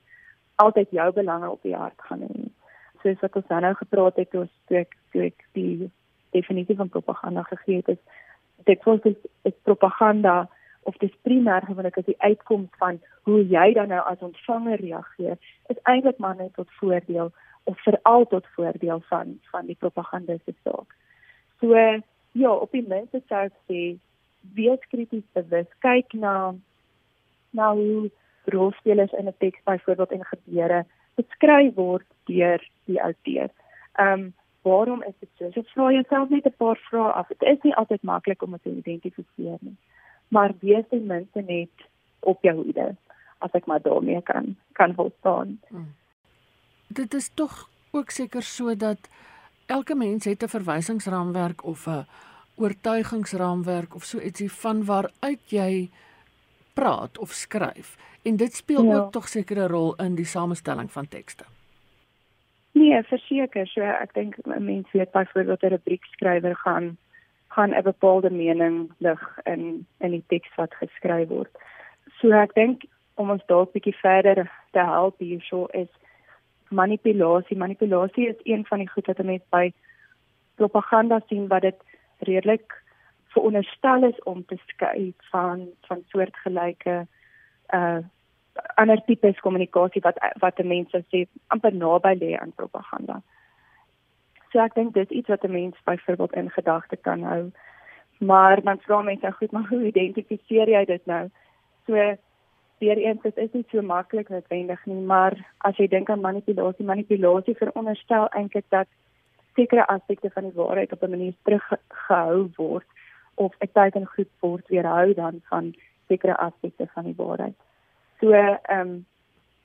altyd 0.56 0.88
jou 0.92 1.14
belange 1.14 1.50
op 1.50 1.62
die 1.62 1.76
hart 1.76 2.02
gaan 2.02 2.22
hê. 2.22 2.52
Soos 3.02 3.20
wat 3.20 3.36
ons 3.36 3.48
nou 3.48 3.74
gepraat 3.74 4.16
het 4.16 4.36
oor 4.36 4.48
stuk 4.64 4.96
stuk 5.08 5.46
die 5.52 5.92
definisie 6.30 6.76
van 6.76 6.90
propaganda 6.90 7.44
gegee 7.44 7.76
het, 7.76 7.88
is 7.88 8.02
dit 8.64 8.84
voel 8.84 9.00
is, 9.04 9.16
is 9.42 9.54
propaganda 9.64 10.50
of 10.84 10.98
dis 10.98 11.16
primêr 11.22 11.66
gewoonlik 11.66 11.98
as 11.98 12.06
die 12.06 12.22
uitkoms 12.22 12.70
van 12.78 13.00
hoe 13.28 13.48
jy 13.48 13.74
dan 13.74 13.88
nou 13.88 14.02
as 14.06 14.20
ontvanger 14.26 14.80
reageer, 14.80 15.38
is 15.68 15.82
eintlik 15.84 16.18
maar 16.18 16.36
net 16.36 16.54
tot 16.54 16.72
voordeel 16.80 17.32
of 17.64 17.82
veral 17.84 18.28
tot 18.28 18.48
voordeel 18.56 19.02
van 19.10 19.40
van 19.52 19.66
die 19.66 19.78
propagandistiese 19.80 20.60
saak. 20.64 20.96
So 21.60 21.76
ja, 22.40 22.52
op 22.52 22.72
die 22.72 22.86
minste 22.88 23.22
sou 23.28 23.46
ek 23.48 23.56
sê 23.68 23.98
wees 24.56 24.84
krities 24.92 25.26
bewus. 25.36 25.70
Kyk 25.86 26.14
na 26.14 26.56
na 27.52 27.74
hoe 27.74 28.10
rolspelers 28.54 29.14
in 29.20 29.28
'n 29.28 29.38
teks 29.38 29.64
byvoorbeeld 29.64 30.12
en 30.12 30.26
gebeure 30.26 30.86
beskryf 31.16 31.74
word 31.76 32.06
deur 32.26 32.62
die 32.86 33.02
outeur. 33.02 33.50
Ehm 33.94 34.20
um, 34.20 34.34
waarom 34.62 35.04
is 35.04 35.18
dit 35.20 35.30
so? 35.38 35.52
So 35.52 35.62
vra 35.74 35.92
jouself 35.92 36.30
net 36.30 36.46
'n 36.46 36.58
paar 36.58 36.80
vrae 36.90 37.12
af. 37.12 37.28
Dit 37.28 37.42
is 37.42 37.62
nie 37.62 37.76
altyd 37.76 38.02
maklik 38.02 38.42
om 38.42 38.52
dit 38.52 38.64
te 38.64 38.70
identifiseer 38.70 39.58
nie. 39.60 39.78
Maar 40.28 40.54
wees 40.60 40.86
ten 40.90 41.06
minste 41.06 41.42
net 41.42 41.76
op 42.20 42.44
jou 42.44 42.56
hoede 42.56 42.96
as 43.38 43.52
ek 43.52 43.66
maar 43.66 43.82
daarmee 43.82 44.22
kan 44.22 44.56
kan 44.72 44.94
volstaan. 44.94 45.60
Hmm. 45.68 45.94
Dit 46.88 47.14
is 47.14 47.30
tog 47.34 47.70
ook 47.92 48.10
seker 48.10 48.44
so 48.44 48.76
dat 48.76 49.10
elke 49.66 49.96
mens 49.96 50.26
het 50.26 50.44
'n 50.44 50.48
verwysingsraamwerk 50.48 51.64
of 51.64 51.88
'n 51.88 52.06
oortuigingsraamwerk 52.60 53.96
of 53.96 54.04
so 54.04 54.20
ietsie 54.20 54.52
van 54.52 54.86
waaruit 54.86 55.54
jy 55.54 55.90
praat 56.74 57.18
of 57.18 57.32
skryf 57.32 57.96
en 58.24 58.38
dit 58.38 58.54
speel 58.54 58.84
ja. 58.84 58.98
ook 58.98 59.12
tog 59.12 59.28
seker 59.28 59.58
'n 59.58 59.72
rol 59.72 59.96
in 59.96 60.16
die 60.16 60.26
samestelling 60.26 60.92
van 60.92 61.08
tekste. 61.08 61.44
Nee, 62.72 63.04
verseker, 63.04 63.68
so 63.68 63.82
ek 63.82 64.14
dink 64.14 64.36
'n 64.46 64.66
mens 64.66 64.92
weet 64.92 65.12
byvoorbeeld 65.12 65.64
'n 65.64 65.68
rubriekskrywer 65.76 66.56
gaan 66.56 66.98
gaan 67.48 67.74
'n 67.76 67.84
bepaalde 67.84 68.30
mening 68.30 68.92
lig 68.98 69.40
in 69.44 69.86
in 70.00 70.12
die 70.12 70.24
teks 70.28 70.56
wat 70.56 70.74
geskryf 70.74 71.28
word. 71.28 71.52
So 72.20 72.32
ek 72.32 72.54
dink 72.54 72.84
om 73.16 73.30
ons 73.30 73.46
dalk 73.46 73.72
bietjie 73.72 73.96
verder 73.96 74.52
te 74.72 74.80
help 74.80 75.20
hierso 75.20 75.66
is 75.66 75.92
manipulasie. 76.70 77.58
Manipulasie 77.58 78.28
is 78.28 78.40
een 78.44 78.66
van 78.66 78.78
die 78.78 78.90
goed 78.90 79.06
wat 79.06 79.24
mense 79.24 79.46
by 79.50 79.74
propaganda 80.56 81.22
sien 81.28 81.48
wat 81.48 81.62
dit 81.62 81.82
redelik 82.20 82.74
veronderstel 83.34 84.04
is 84.04 84.24
om 84.24 84.46
te 84.46 84.58
skei 84.68 85.14
van 85.32 85.68
van 85.88 86.04
soortgelyke 86.08 87.06
uh 87.74 88.00
ander 88.76 89.02
tipes 89.06 89.40
kommunikasie 89.40 90.02
wat 90.02 90.18
wat 90.44 90.64
mense 90.64 91.04
sê 91.12 91.26
amper 91.48 91.74
naby 91.74 92.16
lê 92.20 92.32
aan 92.38 92.52
propaganda. 92.56 93.22
So 94.52 94.60
ek 94.60 94.76
dink 94.76 94.94
dis 94.94 95.10
iets 95.10 95.30
wat 95.30 95.44
'n 95.44 95.52
mens 95.52 95.78
byvoorbeeld 95.86 96.34
in 96.34 96.50
gedagte 96.50 96.96
kan 96.96 97.24
hou. 97.24 97.52
Maar 98.20 98.62
dan 98.62 98.80
vra 98.80 99.02
mense 99.02 99.26
nou 99.26 99.34
goed, 99.34 99.52
maar 99.52 99.68
hoe 99.70 99.84
identifiseer 99.84 100.70
jy 100.70 100.86
dit 100.86 101.06
nou? 101.06 101.30
So 101.86 101.94
weer 102.80 102.98
eens 102.98 103.22
dit 103.22 103.38
is 103.38 103.52
nie 103.52 103.66
so 103.72 103.82
maklik 103.82 104.30
noodwendig 104.30 104.86
nie, 104.86 105.02
maar 105.02 105.34
as 105.58 105.78
jy 105.78 105.88
dink 105.88 106.10
aan 106.10 106.22
manipulasie, 106.22 106.86
manipulasie 106.86 107.56
veronderstel 107.56 108.28
eintlik 108.28 108.66
dat 108.70 108.88
sekere 109.60 109.88
aspekte 109.88 110.30
van 110.34 110.48
die 110.48 110.56
waarheid 110.56 110.92
op 110.96 111.04
'n 111.04 111.16
manier 111.16 111.36
teruggehou 111.44 112.50
word 112.56 112.88
of 113.36 113.56
'n 113.60 113.72
teken 113.74 114.06
goed 114.06 114.32
word 114.40 114.68
weerhou 114.68 115.14
dan 115.14 115.42
van 115.50 115.74
sekere 116.08 116.38
aspekte 116.38 116.88
van 116.94 117.04
die 117.04 117.18
waarheid. 117.18 117.58
So 118.20 118.32
ehm 118.32 118.80
um, 118.80 119.06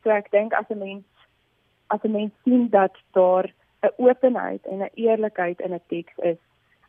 so 0.02 0.10
ek 0.10 0.30
dink 0.30 0.52
as 0.52 0.68
'n 0.68 0.78
mens 0.78 1.04
as 1.86 2.02
'n 2.02 2.10
mens 2.10 2.32
sien 2.44 2.68
dat 2.70 2.94
daar 3.12 3.46
'n 3.82 3.94
openheid 3.96 4.66
en 4.66 4.78
'n 4.82 4.94
eerlikheid 4.94 5.60
in 5.60 5.74
'n 5.74 5.86
teks 5.86 6.16
is, 6.16 6.40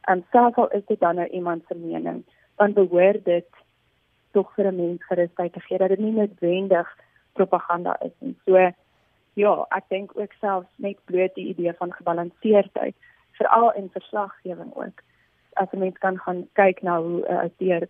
en 0.02 0.18
um, 0.18 0.26
selfs 0.32 0.58
al 0.58 0.72
is 0.72 0.86
dit 0.86 1.00
dan 1.00 1.16
nou 1.16 1.28
iemand 1.28 1.64
se 1.68 1.76
mening, 1.76 2.24
dan 2.56 2.74
behoort 2.74 3.26
dit 3.26 3.50
tog 4.32 4.54
vir 4.54 4.66
'n 4.68 4.76
mens 4.76 5.06
gerusheid 5.06 5.54
te 5.54 5.60
gee 5.60 5.78
dat 5.78 5.90
dit 5.90 6.00
nie 6.00 6.12
noodwendig 6.12 6.98
propaganda 7.34 8.00
is 8.02 8.16
nie. 8.20 8.36
So 8.46 8.72
ja, 9.36 9.66
ek 9.76 9.90
dink 9.92 10.16
ook 10.16 10.34
selfs 10.40 10.70
net 10.84 11.00
bloot 11.06 11.36
die 11.36 11.50
idee 11.52 11.74
van 11.80 11.94
gebalanseerdheid, 11.94 12.96
veral 13.40 13.72
in 13.76 13.90
verslaggewing 13.94 14.72
ook. 14.76 15.04
As 15.54 15.72
'n 15.72 15.80
mens 15.80 15.98
kan 15.98 16.18
gaan 16.20 16.48
kyk 16.54 16.82
na 16.82 17.00
hoe 17.02 17.22
'n 17.22 17.32
uh, 17.32 17.40
auteur 17.48 17.88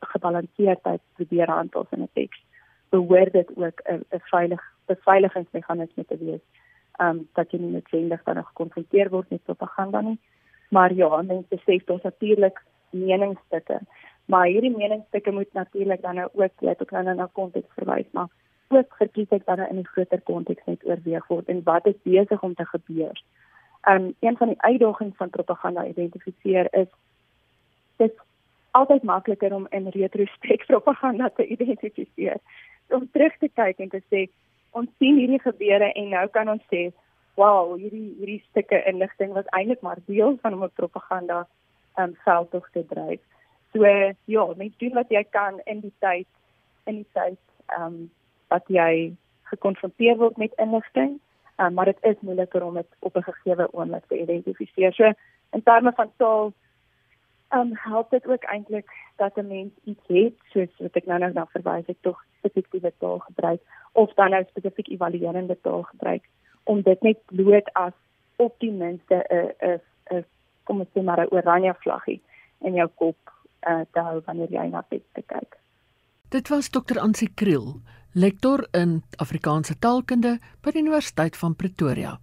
gebalanseerdheid 0.00 1.00
probeer 1.14 1.50
handel 1.50 1.86
in 1.90 2.02
'n 2.02 2.08
teks, 2.12 2.44
behoort 2.90 3.32
dit 3.32 3.48
ook 3.56 3.80
'n 3.88 4.04
veilig 4.10 4.62
beveiligingsmeganisme 4.86 6.04
te 6.04 6.16
wees. 6.18 6.44
Um 7.00 7.28
dat 7.32 7.50
jy 7.50 7.58
nie 7.58 7.72
noodwendig 7.72 8.22
dan 8.22 8.44
gekonfronteer 8.44 9.10
word 9.10 9.30
met 9.30 9.44
propaganda 9.44 10.00
nie. 10.00 10.18
Maar 10.68 10.92
ja, 10.92 11.22
mense 11.22 11.56
sê 11.56 11.78
dit 11.84 12.02
natuurlik 12.02 12.62
meningsstukke. 12.90 13.80
Maar 14.24 14.46
hierdie 14.46 14.76
meningsstukke 14.76 15.32
moet 15.32 15.52
natuurlik 15.52 16.02
dan 16.02 16.14
nou 16.14 16.28
ook 16.32 16.60
net 16.60 16.82
ook 16.82 16.90
nou 16.90 17.14
na 17.14 17.28
konteks 17.32 17.74
verwys, 17.74 18.06
maar 18.10 18.28
ook 18.72 18.96
verkies 18.98 19.30
ek 19.30 19.46
dan 19.46 19.60
in 19.60 19.78
'n 19.78 19.92
groter 19.92 20.20
konteks 20.20 20.64
net 20.66 20.84
oorweeg 20.84 21.26
word 21.26 21.48
en 21.48 21.62
wat 21.62 21.86
is 21.86 22.02
besig 22.02 22.42
om 22.42 22.54
te 22.54 22.66
gebeur. 22.66 23.22
Um 23.88 24.14
een 24.20 24.36
van 24.36 24.48
die 24.48 24.62
uitdagings 24.62 25.16
van 25.16 25.30
propaganda 25.30 25.86
identifiseer 25.86 26.68
is 26.70 26.88
dit 27.96 28.14
altyd 28.70 29.02
makliker 29.02 29.54
om 29.54 29.66
in 29.70 29.88
retrospek 29.88 30.66
propaganda 30.66 31.28
te 31.28 31.46
identifiseer. 31.46 32.36
Om 32.88 33.10
terug 33.12 33.36
te 33.38 33.48
kyk 33.48 33.78
en 33.78 33.88
te 33.88 34.02
sê 34.10 34.28
ons 34.70 34.88
sien 34.98 35.16
hierdie 35.16 35.40
gebeure 35.40 35.92
en 35.92 36.08
nou 36.08 36.28
kan 36.28 36.48
ons 36.48 36.62
sê 36.72 36.92
wow, 37.34 37.74
hierdie 37.80 38.14
hierdie 38.18 38.44
stukke 38.50 38.82
inligting 38.88 39.32
was 39.32 39.48
eintlik 39.56 39.80
maar 39.80 40.00
deel 40.06 40.38
van 40.42 40.54
'n 40.54 40.70
propaganda 40.74 41.46
um 41.98 42.16
veldtog 42.24 42.68
te 42.72 42.86
dryf. 42.86 43.20
So 43.72 43.84
ja, 44.24 44.44
net 44.56 44.78
doen 44.78 44.92
wat 44.92 45.08
jy 45.08 45.24
kan 45.30 45.60
in 45.64 45.80
die 45.80 45.94
tyd 45.98 46.26
in 46.84 46.94
die 46.94 47.10
tyd 47.12 47.38
um 47.78 48.10
wat 48.52 48.68
jy 48.68 49.12
gekonfronteer 49.52 50.16
word 50.20 50.36
met 50.40 50.56
inligting, 50.64 51.18
um, 51.60 51.74
maar 51.74 51.90
dit 51.90 52.08
is 52.12 52.20
moeiliker 52.20 52.64
om 52.64 52.74
dit 52.80 52.90
op 52.98 53.16
'n 53.16 53.28
gegeewe 53.28 53.68
oomblik 53.72 54.04
te 54.08 54.20
identifiseer. 54.20 54.92
So 54.92 55.12
in 55.52 55.62
terme 55.62 55.92
van 55.92 56.10
taal 56.16 56.52
um 57.54 57.70
help 57.72 58.10
dit 58.10 58.26
ook 58.26 58.44
eintlik 58.44 58.90
dat 59.16 59.36
'n 59.36 59.46
mens 59.46 59.72
iets 59.84 60.06
het 60.06 60.34
soos 60.52 60.72
wat 60.78 60.96
ek 60.96 61.06
nou 61.06 61.18
nou 61.18 61.32
na 61.32 61.46
verwys 61.46 61.86
het 61.86 61.96
tog 62.00 62.24
spesifiewe 62.38 62.92
taal 62.98 63.18
gebruik 63.18 63.60
of 63.92 64.14
dan 64.14 64.30
nou 64.30 64.44
spesifiek 64.44 64.88
evaluerende 64.88 65.58
taal 65.60 65.82
gebruik 65.82 66.24
om 66.62 66.82
dit 66.82 67.02
net 67.02 67.18
bloot 67.26 67.72
as 67.72 67.92
op 68.36 68.54
die 68.58 68.72
minste 68.72 69.24
'n 69.28 69.52
'n 69.66 69.80
'n 70.10 70.24
kom 70.64 70.80
ons 70.80 70.88
sê 70.88 71.02
maar 71.02 71.20
'n 71.20 71.34
oranje 71.36 71.74
vlaggie 71.74 72.22
in 72.60 72.74
jou 72.74 72.88
kop 72.94 73.16
uh, 73.68 73.80
te 73.92 74.00
hou 74.00 74.20
wanneer 74.24 74.50
jy 74.50 74.66
na 74.66 74.84
dit 74.88 75.02
kyk. 75.26 75.58
Dit 76.28 76.48
was 76.48 76.68
Dr. 76.68 76.98
Ansie 76.98 77.34
Kriel 77.34 77.80
lektor 78.12 78.66
in 78.70 79.02
Afrikaanse 79.16 79.78
taalkunde 79.78 80.38
by 80.60 80.70
die 80.70 80.82
Universiteit 80.82 81.36
van 81.36 81.56
Pretoria. 81.56 82.20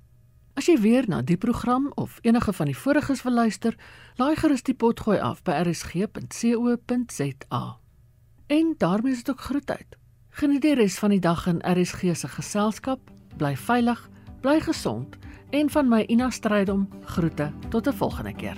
As 0.59 0.67
jy 0.67 0.75
weer 0.81 1.05
na 1.07 1.21
die 1.23 1.37
program 1.37 1.91
of 1.95 2.19
enige 2.21 2.53
van 2.53 2.65
die 2.67 2.77
voriges 2.77 3.23
wil 3.23 3.33
luister, 3.33 3.75
laai 4.19 4.35
gerus 4.35 4.63
die 4.67 4.75
potgooi 4.75 5.19
af 5.23 5.43
by 5.47 5.51
rsg.co.za. 5.63 6.19
En 8.47 8.75
daarmee 8.77 9.13
is 9.13 9.23
dit 9.23 9.29
ook 9.33 9.41
groet 9.41 9.71
uit. 9.71 9.95
Geniet 10.29 10.61
die 10.61 10.75
res 10.75 10.99
van 10.99 11.09
die 11.15 11.19
dag 11.23 11.47
in 11.47 11.61
RSG 11.63 12.15
se 12.15 12.27
geselskap, 12.27 12.99
bly 13.37 13.55
veilig, 13.57 14.09
bly 14.41 14.59
gesond 14.59 15.15
en 15.49 15.69
van 15.69 15.89
my 15.89 16.03
Ina 16.07 16.29
Strydom 16.29 16.89
groete 17.05 17.51
tot 17.69 17.87
'n 17.87 17.93
volgende 17.93 18.33
keer. 18.33 18.57